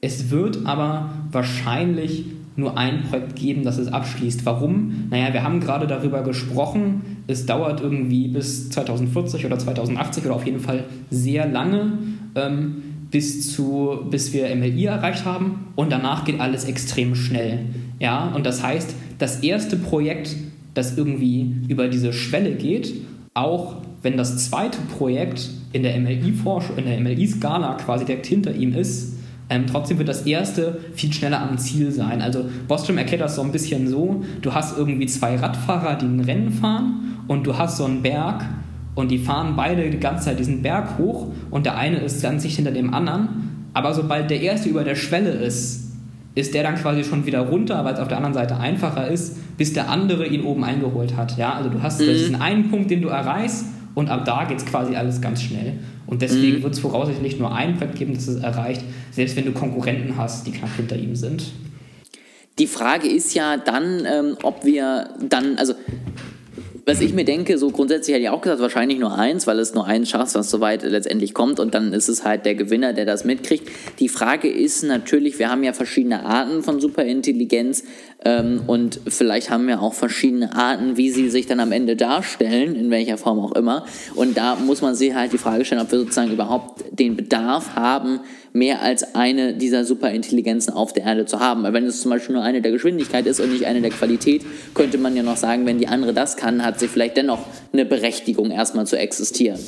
Es 0.00 0.30
wird 0.30 0.64
aber 0.64 1.10
wahrscheinlich 1.32 2.24
nur 2.56 2.78
ein 2.78 3.02
Projekt 3.04 3.34
geben, 3.36 3.64
das 3.64 3.78
es 3.78 3.92
abschließt. 3.92 4.46
Warum? 4.46 5.08
Naja, 5.10 5.32
wir 5.32 5.42
haben 5.42 5.58
gerade 5.58 5.88
darüber 5.88 6.22
gesprochen, 6.22 7.02
es 7.26 7.46
dauert 7.46 7.80
irgendwie 7.80 8.28
bis 8.28 8.70
2040 8.70 9.44
oder 9.46 9.58
2080 9.58 10.24
oder 10.26 10.34
auf 10.36 10.46
jeden 10.46 10.60
Fall 10.60 10.84
sehr 11.10 11.48
lange. 11.48 11.94
Ähm, 12.34 12.82
bis, 13.10 13.52
zu, 13.52 14.06
bis 14.10 14.32
wir 14.32 14.54
MLI 14.54 14.86
erreicht 14.86 15.24
haben 15.24 15.68
und 15.76 15.90
danach 15.90 16.24
geht 16.24 16.40
alles 16.40 16.64
extrem 16.64 17.14
schnell. 17.14 17.60
Ja, 17.98 18.28
und 18.34 18.46
das 18.46 18.62
heißt, 18.62 18.94
das 19.18 19.40
erste 19.40 19.76
Projekt, 19.76 20.36
das 20.74 20.96
irgendwie 20.96 21.54
über 21.68 21.88
diese 21.88 22.12
Schwelle 22.12 22.52
geht, 22.52 22.94
auch 23.34 23.76
wenn 24.02 24.16
das 24.16 24.48
zweite 24.48 24.78
Projekt 24.96 25.50
in 25.72 25.82
der 25.82 25.98
MLI-Forschung, 25.98 26.78
in 26.78 26.86
der 26.86 27.00
MLI-Skala 27.00 27.74
quasi 27.74 28.04
direkt 28.04 28.26
hinter 28.26 28.54
ihm 28.54 28.74
ist, 28.74 29.14
ähm, 29.50 29.66
trotzdem 29.66 29.98
wird 29.98 30.08
das 30.08 30.22
erste 30.22 30.78
viel 30.94 31.12
schneller 31.12 31.42
am 31.42 31.58
Ziel 31.58 31.90
sein. 31.90 32.22
Also 32.22 32.44
Bostrom 32.68 32.98
erklärt 32.98 33.20
das 33.20 33.34
so 33.34 33.42
ein 33.42 33.50
bisschen 33.50 33.88
so, 33.88 34.24
du 34.42 34.54
hast 34.54 34.78
irgendwie 34.78 35.06
zwei 35.06 35.36
Radfahrer, 35.36 35.96
die 35.96 36.06
ein 36.06 36.20
Rennen 36.20 36.52
fahren 36.52 37.18
und 37.26 37.46
du 37.46 37.58
hast 37.58 37.76
so 37.76 37.84
einen 37.84 38.00
Berg 38.00 38.44
und 38.94 39.10
die 39.10 39.18
fahren 39.18 39.54
beide 39.56 39.88
die 39.90 40.00
ganze 40.00 40.26
Zeit 40.26 40.38
diesen 40.38 40.62
Berg 40.62 40.98
hoch 40.98 41.28
und 41.50 41.66
der 41.66 41.76
eine 41.76 41.98
ist 41.98 42.22
ganz 42.22 42.42
dicht 42.42 42.56
hinter 42.56 42.72
dem 42.72 42.92
anderen. 42.92 43.68
Aber 43.72 43.94
sobald 43.94 44.30
der 44.30 44.40
erste 44.40 44.68
über 44.68 44.84
der 44.84 44.96
Schwelle 44.96 45.30
ist, 45.30 45.90
ist 46.34 46.54
der 46.54 46.62
dann 46.62 46.76
quasi 46.76 47.04
schon 47.04 47.26
wieder 47.26 47.40
runter, 47.40 47.84
weil 47.84 47.94
es 47.94 48.00
auf 48.00 48.08
der 48.08 48.16
anderen 48.16 48.34
Seite 48.34 48.56
einfacher 48.56 49.08
ist, 49.08 49.36
bis 49.56 49.72
der 49.72 49.88
andere 49.88 50.26
ihn 50.26 50.42
oben 50.42 50.64
eingeholt 50.64 51.16
hat. 51.16 51.36
Ja, 51.36 51.54
also 51.54 51.70
du 51.70 51.82
hast 51.82 52.00
mhm. 52.00 52.06
diesen 52.06 52.36
einen 52.36 52.70
Punkt, 52.70 52.90
den 52.90 53.02
du 53.02 53.08
erreichst 53.08 53.64
und 53.94 54.08
ab 54.10 54.24
da 54.24 54.44
geht 54.44 54.58
es 54.58 54.66
quasi 54.66 54.96
alles 54.96 55.20
ganz 55.20 55.42
schnell. 55.42 55.74
Und 56.06 56.22
deswegen 56.22 56.58
mhm. 56.58 56.62
wird 56.64 56.74
es 56.74 56.80
voraussichtlich 56.80 57.38
nur 57.38 57.54
ein 57.54 57.76
Projekt 57.76 57.96
geben, 57.96 58.14
das 58.14 58.26
es 58.26 58.42
erreicht, 58.42 58.82
selbst 59.10 59.36
wenn 59.36 59.44
du 59.44 59.52
Konkurrenten 59.52 60.16
hast, 60.16 60.46
die 60.46 60.52
knapp 60.52 60.74
hinter 60.76 60.96
ihm 60.96 61.14
sind. 61.14 61.44
Die 62.58 62.66
Frage 62.66 63.08
ist 63.08 63.34
ja 63.34 63.56
dann, 63.56 64.04
ähm, 64.04 64.36
ob 64.42 64.64
wir 64.64 65.08
dann, 65.26 65.56
also 65.56 65.74
was 66.86 67.00
ich 67.00 67.12
mir 67.12 67.24
denke, 67.24 67.58
so 67.58 67.70
grundsätzlich 67.70 68.14
hätte 68.14 68.24
ich 68.24 68.30
auch 68.30 68.40
gesagt, 68.40 68.60
wahrscheinlich 68.60 68.98
nur 68.98 69.16
eins, 69.16 69.46
weil 69.46 69.58
es 69.58 69.74
nur 69.74 69.86
eins 69.86 70.10
schafft, 70.10 70.34
was 70.34 70.50
soweit 70.50 70.82
letztendlich 70.82 71.34
kommt 71.34 71.60
und 71.60 71.74
dann 71.74 71.92
ist 71.92 72.08
es 72.08 72.24
halt 72.24 72.44
der 72.44 72.54
Gewinner, 72.54 72.92
der 72.92 73.04
das 73.04 73.24
mitkriegt. 73.24 73.68
Die 73.98 74.08
Frage 74.08 74.48
ist 74.48 74.82
natürlich, 74.82 75.38
wir 75.38 75.50
haben 75.50 75.62
ja 75.62 75.72
verschiedene 75.72 76.24
Arten 76.24 76.62
von 76.62 76.80
Superintelligenz 76.80 77.84
ähm, 78.24 78.62
und 78.66 79.00
vielleicht 79.06 79.50
haben 79.50 79.66
wir 79.66 79.80
auch 79.80 79.94
verschiedene 79.94 80.54
Arten, 80.54 80.96
wie 80.96 81.10
sie 81.10 81.30
sich 81.30 81.46
dann 81.46 81.60
am 81.60 81.72
Ende 81.72 81.96
darstellen, 81.96 82.74
in 82.74 82.90
welcher 82.90 83.18
Form 83.18 83.38
auch 83.38 83.52
immer. 83.52 83.84
Und 84.14 84.36
da 84.36 84.56
muss 84.56 84.82
man 84.82 84.94
sich 84.94 85.14
halt 85.14 85.32
die 85.32 85.38
Frage 85.38 85.64
stellen, 85.64 85.80
ob 85.80 85.90
wir 85.90 85.98
sozusagen 85.98 86.32
überhaupt 86.32 86.84
den 86.90 87.16
Bedarf 87.16 87.76
haben, 87.76 88.20
mehr 88.52 88.82
als 88.82 89.14
eine 89.14 89.54
dieser 89.54 89.84
Superintelligenzen 89.84 90.72
auf 90.72 90.92
der 90.92 91.04
Erde 91.04 91.26
zu 91.26 91.40
haben. 91.40 91.62
Weil 91.62 91.72
wenn 91.72 91.86
es 91.86 92.00
zum 92.00 92.10
Beispiel 92.10 92.34
nur 92.34 92.44
eine 92.44 92.62
der 92.62 92.72
Geschwindigkeit 92.72 93.26
ist 93.26 93.40
und 93.40 93.52
nicht 93.52 93.66
eine 93.66 93.80
der 93.80 93.90
Qualität, 93.90 94.44
könnte 94.74 94.98
man 94.98 95.16
ja 95.16 95.22
noch 95.22 95.36
sagen, 95.36 95.66
wenn 95.66 95.78
die 95.78 95.88
andere 95.88 96.12
das 96.12 96.36
kann, 96.36 96.64
hat 96.64 96.80
sie 96.80 96.88
vielleicht 96.88 97.16
dennoch 97.16 97.40
eine 97.72 97.84
Berechtigung, 97.84 98.50
erstmal 98.50 98.86
zu 98.86 98.98
existieren. 98.98 99.60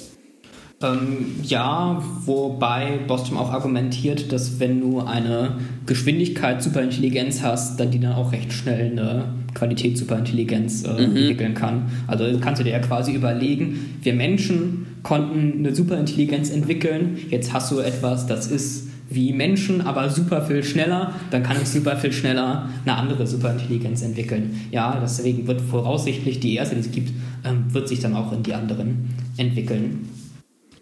Ähm, 0.82 1.36
ja, 1.42 2.02
wobei 2.24 2.98
Bostrom 3.06 3.38
auch 3.38 3.50
argumentiert, 3.50 4.32
dass 4.32 4.58
wenn 4.58 4.80
du 4.80 5.00
eine 5.00 5.58
Geschwindigkeit 5.86 6.62
Superintelligenz 6.62 7.42
hast, 7.42 7.78
dann 7.78 7.90
die 7.90 8.00
dann 8.00 8.14
auch 8.14 8.32
recht 8.32 8.52
schnell 8.52 8.90
eine 8.90 9.41
Qualität 9.54 9.98
Superintelligenz 9.98 10.84
äh, 10.84 10.92
mhm. 10.92 11.16
entwickeln 11.16 11.54
kann. 11.54 11.90
Also 12.06 12.24
kannst 12.40 12.60
du 12.60 12.64
dir 12.64 12.70
ja 12.70 12.78
quasi 12.78 13.12
überlegen, 13.12 13.96
wir 14.02 14.14
Menschen 14.14 14.86
konnten 15.02 15.58
eine 15.58 15.74
Superintelligenz 15.74 16.50
entwickeln, 16.50 17.18
jetzt 17.30 17.52
hast 17.52 17.70
du 17.72 17.80
etwas, 17.80 18.26
das 18.26 18.46
ist 18.46 18.88
wie 19.14 19.32
Menschen, 19.32 19.82
aber 19.82 20.08
super 20.08 20.42
viel 20.42 20.62
schneller, 20.62 21.12
dann 21.30 21.42
kann 21.42 21.56
es 21.62 21.72
super 21.72 21.96
viel 21.96 22.12
schneller 22.12 22.68
eine 22.84 22.96
andere 22.96 23.26
Superintelligenz 23.26 24.02
entwickeln. 24.02 24.60
Ja, 24.70 24.98
deswegen 25.02 25.46
wird 25.46 25.60
voraussichtlich 25.60 26.40
die 26.40 26.54
erste, 26.54 26.76
die 26.76 26.80
es 26.80 26.90
gibt, 26.90 27.12
ähm, 27.44 27.64
wird 27.74 27.88
sich 27.88 28.00
dann 28.00 28.14
auch 28.14 28.32
in 28.32 28.42
die 28.42 28.54
anderen 28.54 29.10
entwickeln. 29.36 30.08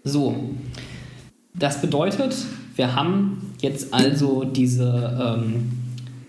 So, 0.05 0.51
das 1.55 1.81
bedeutet, 1.81 2.37
wir 2.77 2.95
haben 2.95 3.53
jetzt 3.61 3.93
also 3.93 4.45
diese, 4.45 5.37
ähm, 5.39 5.73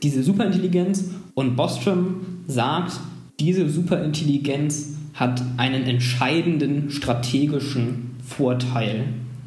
diese 0.02 0.24
Superintelligenz 0.24 1.12
und 1.36 1.56
Bostrom 1.56 2.26
sagt, 2.48 3.00
diese 3.40 3.70
Superintelligenz 3.70 4.98
hat 5.14 5.42
einen 5.58 5.84
entscheidenden 5.84 6.90
strategischen 6.90 8.12
Vorteil. 8.24 9.06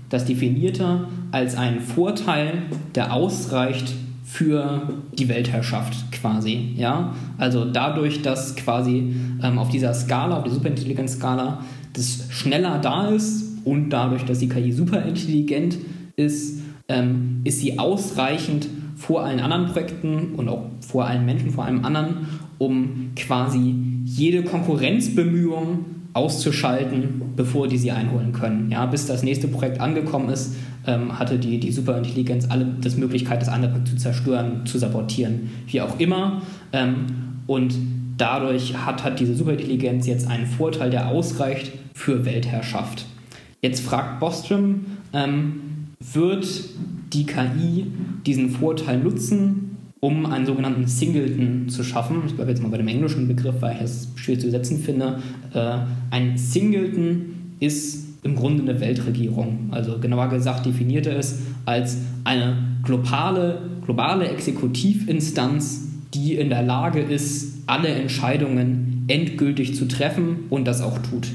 Das 0.09 0.25
definiert 0.25 0.81
er 0.81 1.09
als 1.31 1.57
einen 1.57 1.81
Vorteil, 1.81 2.63
der 2.95 3.13
ausreicht 3.13 3.95
für 4.25 4.83
die 5.19 5.29
Weltherrschaft 5.29 6.11
quasi. 6.13 6.75
Ja? 6.77 7.15
Also 7.39 7.65
dadurch, 7.65 8.23
dass 8.23 8.57
quasi 8.57 9.15
ähm, 9.43 9.59
auf 9.59 9.69
dieser 9.69 9.95
Skala, 9.95 10.39
auf 10.39 10.45
der 10.45 10.53
Superintelligenz-Skala, 10.53 11.63
das 11.93 12.27
schneller 12.31 12.79
da 12.79 13.09
ist 13.09 13.59
und 13.65 13.91
dadurch, 13.91 14.25
dass 14.25 14.41
die 14.41 14.49
KI 14.49 14.73
superintelligent 14.73 15.79
ist, 16.17 16.61
ähm, 16.89 17.41
ist 17.45 17.61
sie 17.61 17.79
ausreichend 17.79 18.69
vor 18.97 19.25
allen 19.25 19.41
anderen 19.41 19.67
Projekten 19.67 20.35
und 20.37 20.49
auch 20.49 20.65
vor 20.81 21.07
allen 21.07 21.25
Menschen, 21.25 21.51
vor 21.51 21.65
allem 21.65 21.85
anderen, 21.85 22.27
um 22.59 23.11
quasi 23.17 23.75
jede 24.05 24.43
Konkurrenzbemühung 24.43 25.85
auszuschalten, 26.15 27.33
bevor 27.37 27.67
die 27.67 27.77
sie 27.77 27.91
einholen 27.91 28.33
können. 28.33 28.71
Ja, 28.71 28.87
bis 28.87 29.07
das 29.07 29.23
nächste 29.25 29.49
Projekt 29.49 29.81
angekommen 29.81 30.29
ist, 30.29 30.55
ähm, 30.87 31.19
hatte 31.19 31.39
die, 31.39 31.59
die 31.59 31.73
Superintelligenz 31.73 32.47
alle 32.49 32.67
das 32.81 32.97
Möglichkeit, 32.97 33.43
das 33.43 33.49
andere 33.49 33.83
zu 33.85 33.97
zerstören, 33.97 34.65
zu 34.65 34.79
sabotieren, 34.79 35.51
wie 35.67 35.81
auch 35.81 35.99
immer. 35.99 36.43
Ähm, 36.73 37.07
und 37.47 37.75
dadurch 38.17 38.77
hat, 38.77 39.03
hat 39.03 39.19
diese 39.19 39.35
Superintelligenz 39.35 40.07
jetzt 40.07 40.29
einen 40.29 40.47
Vorteil, 40.47 40.91
der 40.91 41.09
ausreicht 41.09 41.73
für 41.95 42.25
Weltherrschaft. 42.25 43.07
Jetzt 43.61 43.81
fragt 43.81 44.21
Bostrom, 44.21 44.87
ähm, 45.13 45.55
wird 46.13 46.47
die 47.13 47.25
KI 47.25 47.87
diesen 48.27 48.51
Vorteil 48.51 48.99
nutzen, 48.99 49.64
um 50.05 50.27
einen 50.27 50.45
sogenannten 50.45 50.87
Singleton 50.87 51.71
zu 51.71 51.83
schaffen? 51.83 52.25
Ich 52.27 52.35
bleibe 52.35 52.51
jetzt 52.51 52.63
mal 52.63 52.69
bei 52.69 52.77
dem 52.77 52.89
englischen 52.89 53.27
Begriff, 53.27 53.55
weil 53.61 53.77
ich 53.77 53.81
es 53.85 54.09
schwer 54.17 54.39
zu 54.39 54.49
übersetzen 54.49 54.79
finde. 54.79 55.21
Äh, 55.55 55.79
ein 56.11 56.37
Singleton 56.37 57.55
ist 57.59 58.05
im 58.23 58.37
Grunde 58.37 58.65
eine 58.65 58.81
Weltregierung. 58.81 59.69
Also 59.71 59.99
genauer 59.99 60.29
gesagt 60.29 60.67
definiert 60.67 61.07
er 61.07 61.19
es 61.19 61.39
als 61.65 61.97
eine 62.25 62.55
globale, 62.83 63.63
globale 63.87 64.29
Exekutivinstanz, 64.29 65.89
die 66.13 66.35
in 66.35 66.51
der 66.51 66.63
Lage 66.63 67.01
ist, 67.01 67.63
alle 67.67 67.89
Entscheidungen 67.89 69.05
endgültig 69.09 69.75
zu 69.75 69.89
treffen 69.89 70.41
und 70.51 70.67
das 70.67 70.83
auch 70.83 70.99
tut. 70.99 71.29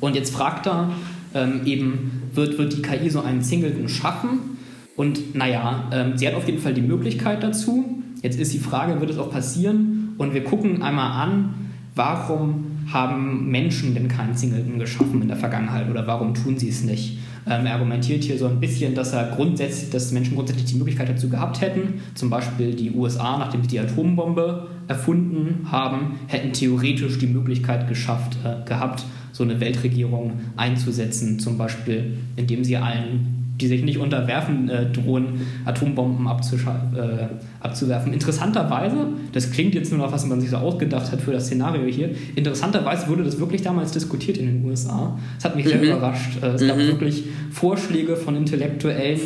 Und 0.00 0.16
jetzt 0.16 0.34
fragt 0.34 0.66
er, 0.66 0.90
ähm, 1.34 1.60
eben 1.66 2.22
wird, 2.34 2.58
wird 2.58 2.76
die 2.76 2.82
KI 2.82 3.10
so 3.10 3.20
einen 3.20 3.42
Singleton 3.42 3.88
schaffen. 3.88 4.58
Und 5.00 5.34
naja, 5.34 5.84
ähm, 5.92 6.18
sie 6.18 6.28
hat 6.28 6.34
auf 6.34 6.46
jeden 6.46 6.58
Fall 6.58 6.74
die 6.74 6.82
Möglichkeit 6.82 7.42
dazu. 7.42 8.02
Jetzt 8.20 8.38
ist 8.38 8.52
die 8.52 8.58
Frage, 8.58 9.00
wird 9.00 9.10
es 9.10 9.16
auch 9.16 9.30
passieren? 9.30 10.10
Und 10.18 10.34
wir 10.34 10.44
gucken 10.44 10.82
einmal 10.82 11.22
an, 11.26 11.54
warum 11.94 12.66
haben 12.92 13.50
Menschen 13.50 13.94
denn 13.94 14.08
keinen 14.08 14.34
Singleton 14.34 14.78
geschaffen 14.78 15.22
in 15.22 15.28
der 15.28 15.38
Vergangenheit 15.38 15.88
oder 15.88 16.06
warum 16.06 16.34
tun 16.34 16.58
sie 16.58 16.68
es 16.68 16.84
nicht? 16.84 17.16
Ähm, 17.46 17.64
er 17.64 17.76
argumentiert 17.76 18.24
hier 18.24 18.36
so 18.36 18.46
ein 18.46 18.60
bisschen, 18.60 18.94
dass 18.94 19.14
er 19.14 19.34
grundsätzlich, 19.34 19.88
dass 19.88 20.12
Menschen 20.12 20.34
grundsätzlich 20.34 20.66
die 20.66 20.76
Möglichkeit 20.76 21.08
dazu 21.08 21.30
gehabt 21.30 21.62
hätten. 21.62 22.02
Zum 22.14 22.28
Beispiel 22.28 22.74
die 22.74 22.90
USA, 22.90 23.38
nachdem 23.38 23.62
sie 23.62 23.68
die 23.68 23.80
Atombombe 23.80 24.66
erfunden 24.86 25.66
haben, 25.72 26.16
hätten 26.26 26.52
theoretisch 26.52 27.16
die 27.16 27.26
Möglichkeit 27.26 27.88
geschafft, 27.88 28.36
äh, 28.44 28.68
gehabt, 28.68 29.06
so 29.32 29.44
eine 29.44 29.60
Weltregierung 29.60 30.32
einzusetzen, 30.56 31.38
zum 31.38 31.56
Beispiel 31.56 32.18
indem 32.36 32.64
sie 32.64 32.76
allen 32.76 33.39
die 33.60 33.66
sich 33.66 33.82
nicht 33.82 33.98
unterwerfen, 33.98 34.68
äh, 34.68 34.90
drohen, 34.90 35.46
Atombomben 35.64 36.26
äh, 36.26 37.28
abzuwerfen. 37.60 38.12
Interessanterweise, 38.12 39.08
das 39.32 39.50
klingt 39.50 39.74
jetzt 39.74 39.92
nur 39.92 40.04
noch, 40.04 40.12
was 40.12 40.26
man 40.26 40.40
sich 40.40 40.50
so 40.50 40.56
ausgedacht 40.56 41.12
hat 41.12 41.20
für 41.20 41.32
das 41.32 41.46
Szenario 41.46 41.84
hier, 41.84 42.10
interessanterweise 42.34 43.08
wurde 43.08 43.24
das 43.24 43.38
wirklich 43.38 43.62
damals 43.62 43.92
diskutiert 43.92 44.38
in 44.38 44.46
den 44.46 44.64
USA. 44.64 45.18
Das 45.36 45.44
hat 45.44 45.56
mich 45.56 45.66
sehr 45.66 45.78
mhm. 45.78 45.84
überrascht. 45.84 46.42
Äh, 46.42 46.48
es 46.48 46.62
mhm. 46.62 46.68
gab 46.68 46.78
wirklich 46.78 47.24
Vorschläge 47.50 48.16
von 48.16 48.36
Intellektuellen, 48.36 49.20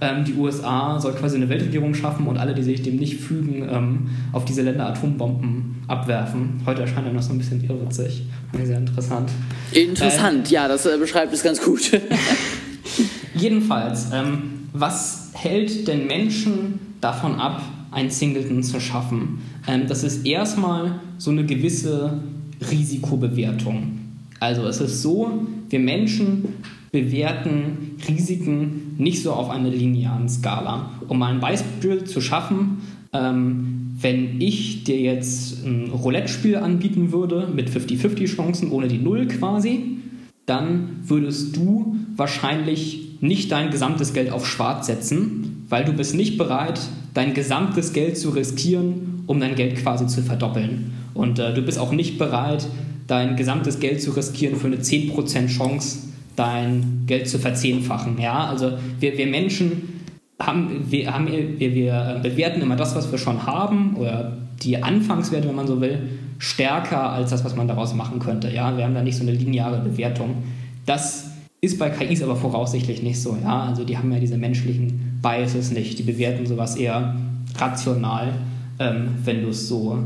ähm, 0.00 0.24
die 0.24 0.34
USA 0.34 1.00
soll 1.00 1.12
quasi 1.14 1.36
eine 1.36 1.48
Weltregierung 1.48 1.94
schaffen 1.94 2.26
und 2.26 2.38
alle, 2.38 2.54
die 2.54 2.62
sich 2.62 2.82
dem 2.82 2.96
nicht 2.96 3.20
fügen, 3.20 3.68
ähm, 3.68 4.10
auf 4.32 4.44
diese 4.44 4.62
Länder 4.62 4.86
Atombomben 4.86 5.82
abwerfen. 5.88 6.60
Heute 6.66 6.82
erscheint 6.82 7.06
er 7.06 7.12
noch 7.12 7.22
so 7.22 7.32
ein 7.32 7.38
bisschen 7.38 7.64
irrwitzig. 7.64 8.24
Sehr 8.62 8.78
interessant. 8.78 9.30
Interessant, 9.72 10.50
äh, 10.50 10.54
ja, 10.54 10.68
das 10.68 10.86
äh, 10.86 10.96
beschreibt 10.98 11.32
es 11.34 11.42
ganz 11.42 11.60
gut. 11.60 11.90
jedenfalls, 13.40 14.10
ähm, 14.12 14.68
was 14.72 15.30
hält 15.34 15.88
denn 15.88 16.06
Menschen 16.06 16.78
davon 17.00 17.36
ab, 17.36 17.62
ein 17.90 18.10
Singleton 18.10 18.62
zu 18.62 18.80
schaffen? 18.80 19.40
Ähm, 19.66 19.86
das 19.86 20.04
ist 20.04 20.26
erstmal 20.26 21.00
so 21.18 21.30
eine 21.30 21.44
gewisse 21.44 22.20
Risikobewertung. 22.70 23.98
Also 24.40 24.66
es 24.66 24.80
ist 24.80 25.02
so, 25.02 25.46
wir 25.68 25.80
Menschen 25.80 26.44
bewerten 26.92 27.96
Risiken 28.08 28.94
nicht 28.98 29.22
so 29.22 29.32
auf 29.32 29.50
einer 29.50 29.68
linearen 29.68 30.28
Skala. 30.28 30.90
Um 31.08 31.18
mal 31.18 31.32
ein 31.32 31.40
Beispiel 31.40 32.04
zu 32.04 32.20
schaffen, 32.20 32.78
ähm, 33.12 33.96
wenn 34.00 34.40
ich 34.40 34.84
dir 34.84 34.98
jetzt 34.98 35.64
ein 35.64 35.90
Roulette-Spiel 35.90 36.56
anbieten 36.56 37.10
würde 37.10 37.48
mit 37.52 37.68
50-50 37.68 38.26
Chancen 38.26 38.70
ohne 38.70 38.86
die 38.88 38.98
Null 38.98 39.26
quasi, 39.26 39.98
dann 40.46 41.00
würdest 41.04 41.56
du 41.56 41.96
wahrscheinlich 42.16 43.07
nicht 43.20 43.50
dein 43.52 43.70
gesamtes 43.70 44.12
Geld 44.12 44.30
auf 44.30 44.46
Schwarz 44.46 44.86
setzen, 44.86 45.66
weil 45.68 45.84
du 45.84 45.92
bist 45.92 46.14
nicht 46.14 46.38
bereit, 46.38 46.80
dein 47.14 47.34
gesamtes 47.34 47.92
Geld 47.92 48.16
zu 48.16 48.30
riskieren, 48.30 49.24
um 49.26 49.40
dein 49.40 49.54
Geld 49.54 49.76
quasi 49.76 50.06
zu 50.06 50.22
verdoppeln. 50.22 50.92
Und 51.14 51.38
äh, 51.38 51.52
du 51.52 51.62
bist 51.62 51.78
auch 51.78 51.92
nicht 51.92 52.18
bereit, 52.18 52.66
dein 53.06 53.36
gesamtes 53.36 53.80
Geld 53.80 54.00
zu 54.00 54.12
riskieren 54.12 54.56
für 54.56 54.68
eine 54.68 54.76
10% 54.76 55.48
Chance, 55.48 55.98
dein 56.36 57.04
Geld 57.06 57.28
zu 57.28 57.38
verzehnfachen. 57.38 58.18
Ja, 58.20 58.46
also 58.46 58.72
wir, 59.00 59.18
wir 59.18 59.26
Menschen 59.26 60.00
haben, 60.38 60.86
wir, 60.88 61.12
haben, 61.12 61.26
wir, 61.26 61.74
wir 61.74 62.20
bewerten 62.22 62.60
immer 62.60 62.76
das, 62.76 62.94
was 62.94 63.10
wir 63.10 63.18
schon 63.18 63.44
haben 63.44 63.96
oder 63.96 64.36
die 64.62 64.80
Anfangswerte, 64.82 65.48
wenn 65.48 65.56
man 65.56 65.66
so 65.66 65.80
will, 65.80 65.98
stärker 66.38 67.10
als 67.10 67.30
das, 67.30 67.44
was 67.44 67.56
man 67.56 67.66
daraus 67.66 67.94
machen 67.94 68.20
könnte. 68.20 68.48
Ja, 68.50 68.76
wir 68.76 68.84
haben 68.84 68.94
da 68.94 69.02
nicht 69.02 69.16
so 69.16 69.22
eine 69.22 69.32
lineare 69.32 69.80
Bewertung. 69.80 70.44
Das 70.86 71.27
ist 71.60 71.78
bei 71.78 71.90
KIs 71.90 72.22
aber 72.22 72.36
voraussichtlich 72.36 73.02
nicht 73.02 73.20
so. 73.20 73.36
Ja, 73.42 73.62
also 73.62 73.84
die 73.84 73.98
haben 73.98 74.12
ja 74.12 74.20
diese 74.20 74.36
menschlichen 74.36 75.18
Biases 75.22 75.72
nicht. 75.72 75.98
Die 75.98 76.04
bewerten 76.04 76.46
sowas 76.46 76.76
eher 76.76 77.16
rational, 77.56 78.34
ähm, 78.78 79.08
wenn 79.24 79.42
du 79.42 79.48
es 79.48 79.68
so, 79.68 79.98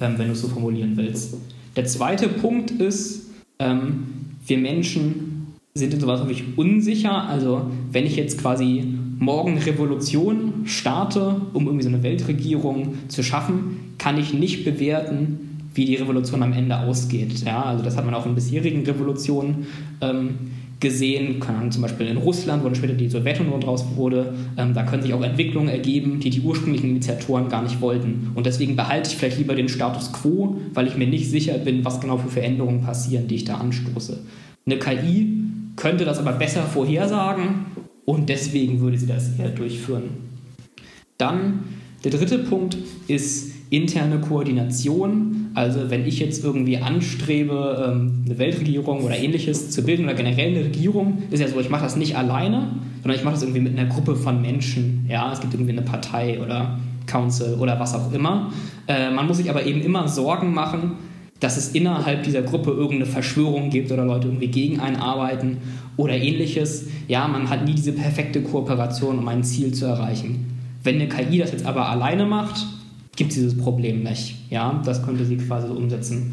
ähm, 0.00 0.34
so 0.34 0.48
formulieren 0.48 0.96
willst. 0.96 1.36
Der 1.76 1.86
zweite 1.86 2.28
Punkt 2.28 2.70
ist, 2.70 3.30
ähm, 3.58 4.06
wir 4.46 4.58
Menschen 4.58 5.54
sind 5.74 5.94
in 5.94 6.00
sowas 6.00 6.20
häufig 6.20 6.44
unsicher. 6.56 7.28
Also 7.28 7.62
wenn 7.92 8.04
ich 8.04 8.16
jetzt 8.16 8.38
quasi 8.38 8.84
morgen 9.18 9.58
Revolution 9.58 10.62
starte, 10.64 11.40
um 11.52 11.66
irgendwie 11.66 11.84
so 11.84 11.88
eine 11.88 12.02
Weltregierung 12.02 12.94
zu 13.08 13.22
schaffen, 13.22 13.94
kann 13.98 14.18
ich 14.18 14.34
nicht 14.34 14.64
bewerten, 14.64 15.68
wie 15.74 15.84
die 15.84 15.96
Revolution 15.96 16.42
am 16.42 16.52
Ende 16.52 16.78
ausgeht. 16.78 17.44
Ja, 17.44 17.62
also 17.62 17.84
das 17.84 17.96
hat 17.96 18.04
man 18.04 18.14
auch 18.14 18.26
in 18.26 18.34
bisherigen 18.34 18.84
Revolutionen 18.84 19.66
ähm, 20.00 20.50
gesehen, 20.80 21.42
zum 21.70 21.82
Beispiel 21.82 22.06
in 22.06 22.16
Russland, 22.16 22.62
wo 22.62 22.66
dann 22.66 22.74
später 22.74 22.94
die 22.94 23.08
Sowjetunion 23.08 23.60
draus 23.60 23.84
wurde, 23.96 24.34
ähm, 24.56 24.72
da 24.72 24.82
können 24.84 25.02
sich 25.02 25.12
auch 25.12 25.22
Entwicklungen 25.22 25.68
ergeben, 25.68 26.20
die 26.20 26.30
die 26.30 26.40
ursprünglichen 26.40 26.90
Initiatoren 26.90 27.48
gar 27.48 27.62
nicht 27.62 27.80
wollten. 27.82 28.32
Und 28.34 28.46
deswegen 28.46 28.76
behalte 28.76 29.10
ich 29.10 29.16
vielleicht 29.16 29.38
lieber 29.38 29.54
den 29.54 29.68
Status 29.68 30.12
quo, 30.12 30.56
weil 30.72 30.86
ich 30.86 30.96
mir 30.96 31.06
nicht 31.06 31.28
sicher 31.30 31.58
bin, 31.58 31.84
was 31.84 32.00
genau 32.00 32.16
für 32.16 32.30
Veränderungen 32.30 32.80
passieren, 32.80 33.28
die 33.28 33.36
ich 33.36 33.44
da 33.44 33.56
anstoße. 33.56 34.20
Eine 34.66 34.78
KI 34.78 35.28
könnte 35.76 36.04
das 36.04 36.18
aber 36.18 36.32
besser 36.32 36.62
vorhersagen 36.62 37.66
und 38.06 38.28
deswegen 38.28 38.80
würde 38.80 38.98
sie 38.98 39.06
das 39.06 39.38
eher 39.38 39.50
durchführen. 39.50 40.04
Dann 41.18 41.64
der 42.04 42.10
dritte 42.12 42.38
Punkt 42.38 42.78
ist 43.08 43.52
interne 43.68 44.20
Koordination. 44.20 45.39
Also 45.54 45.90
wenn 45.90 46.06
ich 46.06 46.20
jetzt 46.20 46.44
irgendwie 46.44 46.78
anstrebe, 46.78 47.92
ähm, 47.92 48.22
eine 48.24 48.38
Weltregierung 48.38 49.02
oder 49.02 49.16
ähnliches 49.16 49.70
zu 49.70 49.82
bilden 49.82 50.04
oder 50.04 50.14
generell 50.14 50.50
eine 50.50 50.64
Regierung, 50.64 51.22
ist 51.30 51.40
ja 51.40 51.48
so, 51.48 51.58
ich 51.58 51.70
mache 51.70 51.82
das 51.82 51.96
nicht 51.96 52.16
alleine, 52.16 52.68
sondern 53.02 53.18
ich 53.18 53.24
mache 53.24 53.34
das 53.34 53.42
irgendwie 53.42 53.60
mit 53.60 53.78
einer 53.78 53.88
Gruppe 53.88 54.14
von 54.14 54.40
Menschen. 54.40 55.06
Ja, 55.08 55.32
es 55.32 55.40
gibt 55.40 55.52
irgendwie 55.54 55.72
eine 55.72 55.82
Partei 55.82 56.40
oder 56.40 56.78
Council 57.06 57.54
oder 57.54 57.80
was 57.80 57.94
auch 57.94 58.12
immer. 58.12 58.52
Äh, 58.86 59.10
man 59.10 59.26
muss 59.26 59.38
sich 59.38 59.50
aber 59.50 59.64
eben 59.66 59.80
immer 59.80 60.06
Sorgen 60.06 60.54
machen, 60.54 60.92
dass 61.40 61.56
es 61.56 61.70
innerhalb 61.70 62.22
dieser 62.22 62.42
Gruppe 62.42 62.70
irgendeine 62.70 63.06
Verschwörung 63.06 63.70
gibt 63.70 63.90
oder 63.90 64.04
Leute 64.04 64.28
irgendwie 64.28 64.48
gegen 64.48 64.78
einen 64.78 64.96
arbeiten 64.96 65.58
oder 65.96 66.14
ähnliches. 66.14 66.86
Ja, 67.08 67.26
man 67.26 67.50
hat 67.50 67.64
nie 67.64 67.74
diese 67.74 67.92
perfekte 67.92 68.42
Kooperation, 68.42 69.18
um 69.18 69.26
ein 69.26 69.42
Ziel 69.42 69.72
zu 69.72 69.86
erreichen. 69.86 70.46
Wenn 70.84 70.96
eine 70.96 71.08
KI 71.08 71.38
das 71.38 71.52
jetzt 71.52 71.66
aber 71.66 71.88
alleine 71.88 72.26
macht, 72.26 72.66
gibt 73.16 73.30
es 73.30 73.36
dieses 73.36 73.56
Problem 73.56 74.02
nicht. 74.02 74.36
Ja, 74.50 74.80
das 74.84 75.02
könnte 75.04 75.24
sie 75.24 75.36
quasi 75.36 75.68
so 75.68 75.74
umsetzen. 75.74 76.32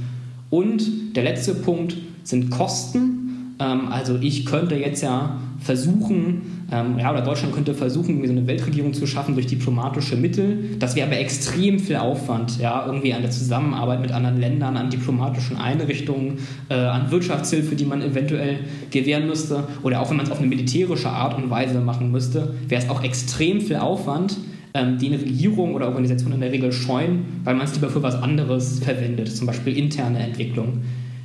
Und 0.50 1.16
der 1.16 1.24
letzte 1.24 1.54
Punkt 1.56 1.98
sind 2.24 2.50
Kosten. 2.50 3.56
Ähm, 3.60 3.88
also 3.90 4.18
ich 4.22 4.46
könnte 4.46 4.76
jetzt 4.76 5.02
ja 5.02 5.38
versuchen, 5.60 6.66
ähm, 6.72 7.00
ja, 7.00 7.12
oder 7.12 7.22
Deutschland 7.22 7.54
könnte 7.54 7.74
versuchen, 7.74 8.24
so 8.26 8.32
eine 8.32 8.46
Weltregierung 8.46 8.94
zu 8.94 9.08
schaffen 9.08 9.34
durch 9.34 9.48
diplomatische 9.48 10.16
Mittel. 10.16 10.76
Das 10.80 10.96
wäre 10.96 11.08
aber 11.08 11.18
extrem 11.18 11.80
viel 11.80 11.96
Aufwand, 11.96 12.60
ja, 12.60 12.86
irgendwie 12.86 13.13
an 13.13 13.22
der 13.22 13.32
Zusammenarbeit 13.32 14.02
mit 14.02 14.12
anderen 14.12 14.40
Ländern, 14.40 14.78
an 14.78 14.90
diplomatischen 14.90 15.58
Einrichtungen, 15.58 16.40
äh, 16.70 16.76
an 16.76 17.10
Wirtschaftshilfe, 17.10 17.76
die 17.76 17.86
man 17.86 18.02
eventuell 18.02 18.60
gewähren 18.92 19.28
müsste. 19.28 19.63
Oder 19.84 20.02
auch 20.02 20.10
wenn 20.10 20.18
man 20.18 20.26
es 20.26 20.32
auf 20.32 20.40
eine 20.40 20.48
militärische 20.48 21.10
Art 21.10 21.38
und 21.38 21.50
Weise 21.50 21.80
machen 21.80 22.12
müsste, 22.12 22.54
wäre 22.68 22.84
es 22.84 22.90
auch 22.90 23.04
extrem 23.04 23.62
viel 23.62 23.78
Aufwand 23.78 24.38
ähm, 24.78 24.98
die 24.98 25.08
eine 25.08 25.20
Regierung 25.20 25.74
oder 25.74 25.88
Organisation 25.88 26.32
in 26.32 26.40
der 26.40 26.52
Regel 26.52 26.72
scheuen, 26.72 27.42
weil 27.44 27.56
man 27.56 27.66
es 27.66 27.74
lieber 27.74 27.90
für 27.90 28.04
was 28.04 28.16
anderes 28.16 28.80
verwendet, 28.80 29.36
zum 29.36 29.48
Beispiel 29.48 29.76
interne 29.76 30.20
Entwicklung. 30.20 30.84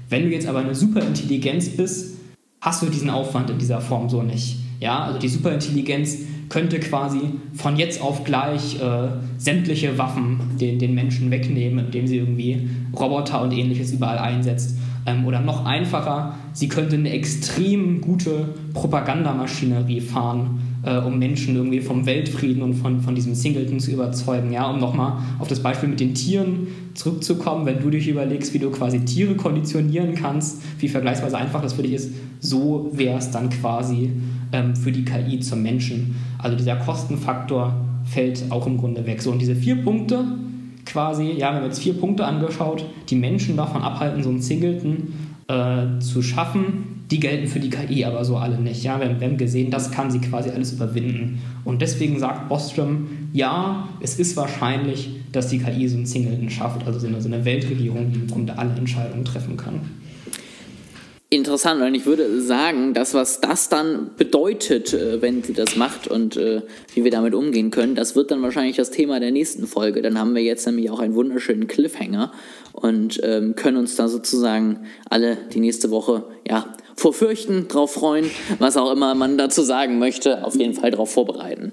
Wenn 0.09 0.25
du 0.25 0.31
jetzt 0.31 0.49
aber 0.49 0.61
eine 0.61 0.75
Superintelligenz 0.75 1.69
bist, 1.71 2.17
hast 2.61 2.83
du 2.83 2.87
diesen 2.87 3.11
Aufwand 3.11 3.51
in 3.51 3.59
dieser 3.59 3.81
Form 3.81 4.09
so 4.09 4.23
nicht. 4.23 4.57
Ja, 4.81 5.05
also 5.05 5.19
die 5.19 5.29
Superintelligenz 5.29 6.19
könnte 6.49 6.81
quasi 6.81 7.21
von 7.55 7.77
jetzt 7.77 8.01
auf 8.01 8.25
gleich 8.25 8.81
äh, 8.81 9.09
sämtliche 9.39 9.97
Waffen 9.97 10.39
den, 10.61 10.79
den 10.79 10.95
Menschen 10.95 11.31
wegnehmen, 11.31 11.87
indem 11.87 12.07
sie 12.07 12.19
irgendwie 12.19 12.69
Roboter 12.99 13.43
und 13.43 13.53
ähnliches 13.53 13.93
überall 13.93 14.19
einsetzt. 14.19 14.77
Ähm, 15.07 15.25
oder 15.27 15.41
noch 15.41 15.65
einfacher, 15.65 16.37
sie 16.53 16.69
könnte 16.69 16.97
eine 16.97 17.11
extrem 17.11 18.01
gute 18.01 18.49
Propagandamaschinerie 18.75 20.01
fahren, 20.01 20.61
äh, 20.85 20.99
um 20.99 21.19
Menschen 21.19 21.57
irgendwie 21.57 21.81
vom 21.81 22.07
Weltfrieden 22.07 22.63
und 22.63 22.75
von, 22.75 23.01
von 23.01 23.15
diesem 23.15 23.35
Singleton 23.35 23.81
zu 23.81 23.91
überzeugen. 23.91 24.53
Ja, 24.53 24.71
um 24.71 24.81
nochmal 24.81 25.19
auf 25.39 25.49
das 25.49 25.61
Beispiel 25.61 25.89
mit 25.89 26.01
den 26.01 26.15
Tieren 26.15 26.69
zurückzukommen, 26.95 27.67
wenn 27.67 27.81
du 27.81 27.91
dich 27.91 28.09
überlegst, 28.09 28.53
wie 28.55 28.59
du 28.59 28.71
quasi 28.71 29.05
Tiere 29.05 29.35
konditionieren 29.35 30.15
kannst, 30.15 30.63
wie 30.79 30.89
vergleichsweise 30.89 31.37
einfach 31.37 31.63
das 31.63 31.75
für 31.75 31.83
dich 31.83 31.93
ist, 31.93 32.11
so 32.41 32.91
wäre 32.93 33.19
es 33.19 33.31
dann 33.31 33.51
quasi 33.51 34.11
ähm, 34.53 34.77
für 34.77 34.93
die 34.93 35.05
KI 35.05 35.41
zum 35.41 35.63
Menschen. 35.63 36.17
Also 36.39 36.57
dieser 36.57 36.77
Kostenfaktor 36.77 37.75
fällt 38.05 38.45
auch 38.51 38.67
im 38.67 38.79
Grunde 38.79 39.07
weg. 39.07 39.23
So, 39.23 39.31
und 39.31 39.39
diese 39.39 39.55
vier 39.55 39.77
Punkte 39.77 40.25
quasi, 40.85 41.31
ja, 41.33 41.51
wir 41.51 41.59
haben 41.59 41.65
jetzt 41.65 41.81
vier 41.81 41.95
Punkte 41.95 42.25
angeschaut, 42.25 42.85
die 43.09 43.17
Menschen 43.17 43.57
davon 43.57 43.83
abhalten, 43.83 44.23
so 44.23 44.31
einen 44.31 44.43
Singleton 44.43 45.15
äh, 45.49 45.99
zu 46.01 46.23
schaffen, 46.23 47.02
die 47.13 47.21
gelten 47.21 47.47
für 47.47 47.61
die 47.61 47.71
KI 47.71 48.05
aber 48.05 48.25
so 48.25 48.37
alle 48.37 48.59
nicht. 48.59 48.83
Ja, 48.83 48.99
wir, 48.99 49.21
wir 49.21 49.27
haben 49.29 49.37
gesehen, 49.37 49.71
das 49.71 49.91
kann 49.91 50.11
sie 50.11 50.19
quasi 50.19 50.51
alles 50.51 50.73
überwinden. 50.73 51.41
Und 51.65 51.83
deswegen 51.83 52.19
sagt 52.19 52.49
Bostrom, 52.49 53.07
ja, 53.33 53.89
es 54.01 54.19
ist 54.19 54.37
wahrscheinlich, 54.37 55.11
dass 55.31 55.49
die 55.49 55.59
KI 55.59 55.89
so 55.89 55.97
einen 55.97 56.07
Singleton 56.07 56.51
schafft, 56.51 56.87
also 56.87 56.99
so 56.99 57.07
eine 57.07 57.45
Weltregierung, 57.45 58.11
die 58.13 58.21
im 58.21 58.27
Grunde 58.27 58.59
alle 58.59 58.75
Entscheidungen 58.75 59.25
treffen 59.25 59.57
kann 59.57 59.81
interessant. 61.33 61.81
Und 61.83 61.95
ich 61.95 62.07
würde 62.07 62.41
sagen, 62.43 62.95
dass 62.95 63.15
was 63.15 63.41
das 63.41 63.69
dann 63.69 64.11
bedeutet, 64.17 64.93
äh, 64.93 65.23
wenn 65.23 65.43
sie 65.43 65.53
das 65.53 65.77
macht 65.77 66.07
und 66.07 66.37
äh, 66.37 66.63
wie 66.95 67.05
wir 67.05 67.11
damit 67.11 67.35
umgehen 67.35 67.71
können, 67.71 67.95
das 67.95 68.15
wird 68.15 68.31
dann 68.31 68.43
wahrscheinlich 68.43 68.77
das 68.77 68.91
Thema 68.91 69.21
der 69.21 69.31
nächsten 69.31 69.67
Folge. 69.67 70.03
Dann 70.03 70.19
haben 70.19 70.35
wir 70.35 70.43
jetzt 70.43 70.67
nämlich 70.67 70.91
auch 70.91 71.01
einen 71.01 71.15
wunderschönen 71.15 71.67
Cliffhanger 71.67 72.33
und 72.73 73.21
ähm, 73.23 73.55
können 73.57 73.79
uns 73.79 73.97
da 73.97 74.09
sozusagen 74.09 74.81
alle 75.09 75.39
die 75.53 75.61
nächste 75.61 75.91
Woche 75.91 76.25
ja 76.49 76.67
vorfürchten, 76.97 77.69
drauf 77.69 77.95
freuen, 77.95 78.31
was 78.59 78.77
auch 78.77 78.93
immer 78.93 79.15
man 79.15 79.39
dazu 79.39 79.63
sagen 79.63 79.99
möchte, 79.99 80.45
auf 80.45 80.57
jeden 80.57 80.75
Fall 80.75 80.91
darauf 80.91 81.13
vorbereiten. 81.13 81.73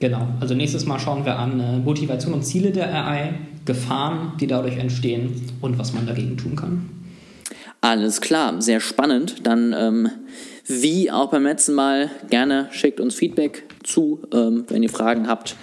Genau, 0.00 0.26
also 0.40 0.54
nächstes 0.54 0.86
Mal 0.86 0.98
schauen 0.98 1.24
wir 1.24 1.38
an 1.38 1.60
äh, 1.60 1.78
Motivation 1.78 2.34
und 2.34 2.42
Ziele 2.42 2.70
der 2.70 2.94
AI, 2.94 3.34
Gefahren, 3.66 4.32
die 4.40 4.46
dadurch 4.46 4.78
entstehen 4.78 5.42
und 5.60 5.78
was 5.78 5.92
man 5.92 6.06
dagegen 6.06 6.36
tun 6.36 6.56
kann. 6.56 6.99
Alles 7.80 8.20
klar, 8.20 8.60
sehr 8.60 8.80
spannend. 8.80 9.46
Dann 9.46 9.74
ähm, 9.76 10.10
wie 10.66 11.10
auch 11.10 11.30
beim 11.30 11.44
letzten 11.44 11.74
Mal 11.74 12.10
gerne 12.28 12.68
schickt 12.72 13.00
uns 13.00 13.14
Feedback 13.14 13.64
zu, 13.82 14.20
ähm, 14.32 14.64
wenn 14.68 14.82
ihr 14.82 14.90
Fragen 14.90 15.26
habt, 15.26 15.56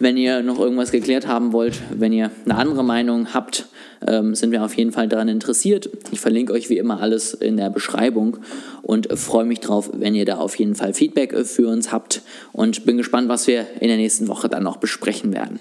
wenn 0.00 0.16
ihr 0.16 0.42
noch 0.42 0.58
irgendwas 0.58 0.90
geklärt 0.90 1.28
haben 1.28 1.52
wollt, 1.52 1.80
wenn 1.90 2.12
ihr 2.12 2.32
eine 2.44 2.56
andere 2.56 2.82
Meinung 2.82 3.32
habt, 3.32 3.66
ähm, 4.06 4.34
sind 4.34 4.50
wir 4.50 4.64
auf 4.64 4.76
jeden 4.76 4.90
Fall 4.90 5.06
daran 5.06 5.28
interessiert. 5.28 5.88
Ich 6.10 6.20
verlinke 6.20 6.52
euch 6.52 6.68
wie 6.68 6.78
immer 6.78 7.00
alles 7.00 7.34
in 7.34 7.56
der 7.56 7.70
Beschreibung 7.70 8.38
und 8.82 9.16
freue 9.16 9.44
mich 9.44 9.60
drauf, 9.60 9.90
wenn 9.94 10.16
ihr 10.16 10.24
da 10.24 10.38
auf 10.38 10.56
jeden 10.56 10.74
Fall 10.74 10.92
Feedback 10.92 11.46
für 11.46 11.68
uns 11.68 11.92
habt 11.92 12.22
und 12.52 12.84
bin 12.84 12.96
gespannt, 12.96 13.28
was 13.28 13.46
wir 13.46 13.66
in 13.78 13.86
der 13.86 13.96
nächsten 13.96 14.26
Woche 14.26 14.48
dann 14.48 14.64
noch 14.64 14.78
besprechen 14.78 15.32
werden. 15.32 15.60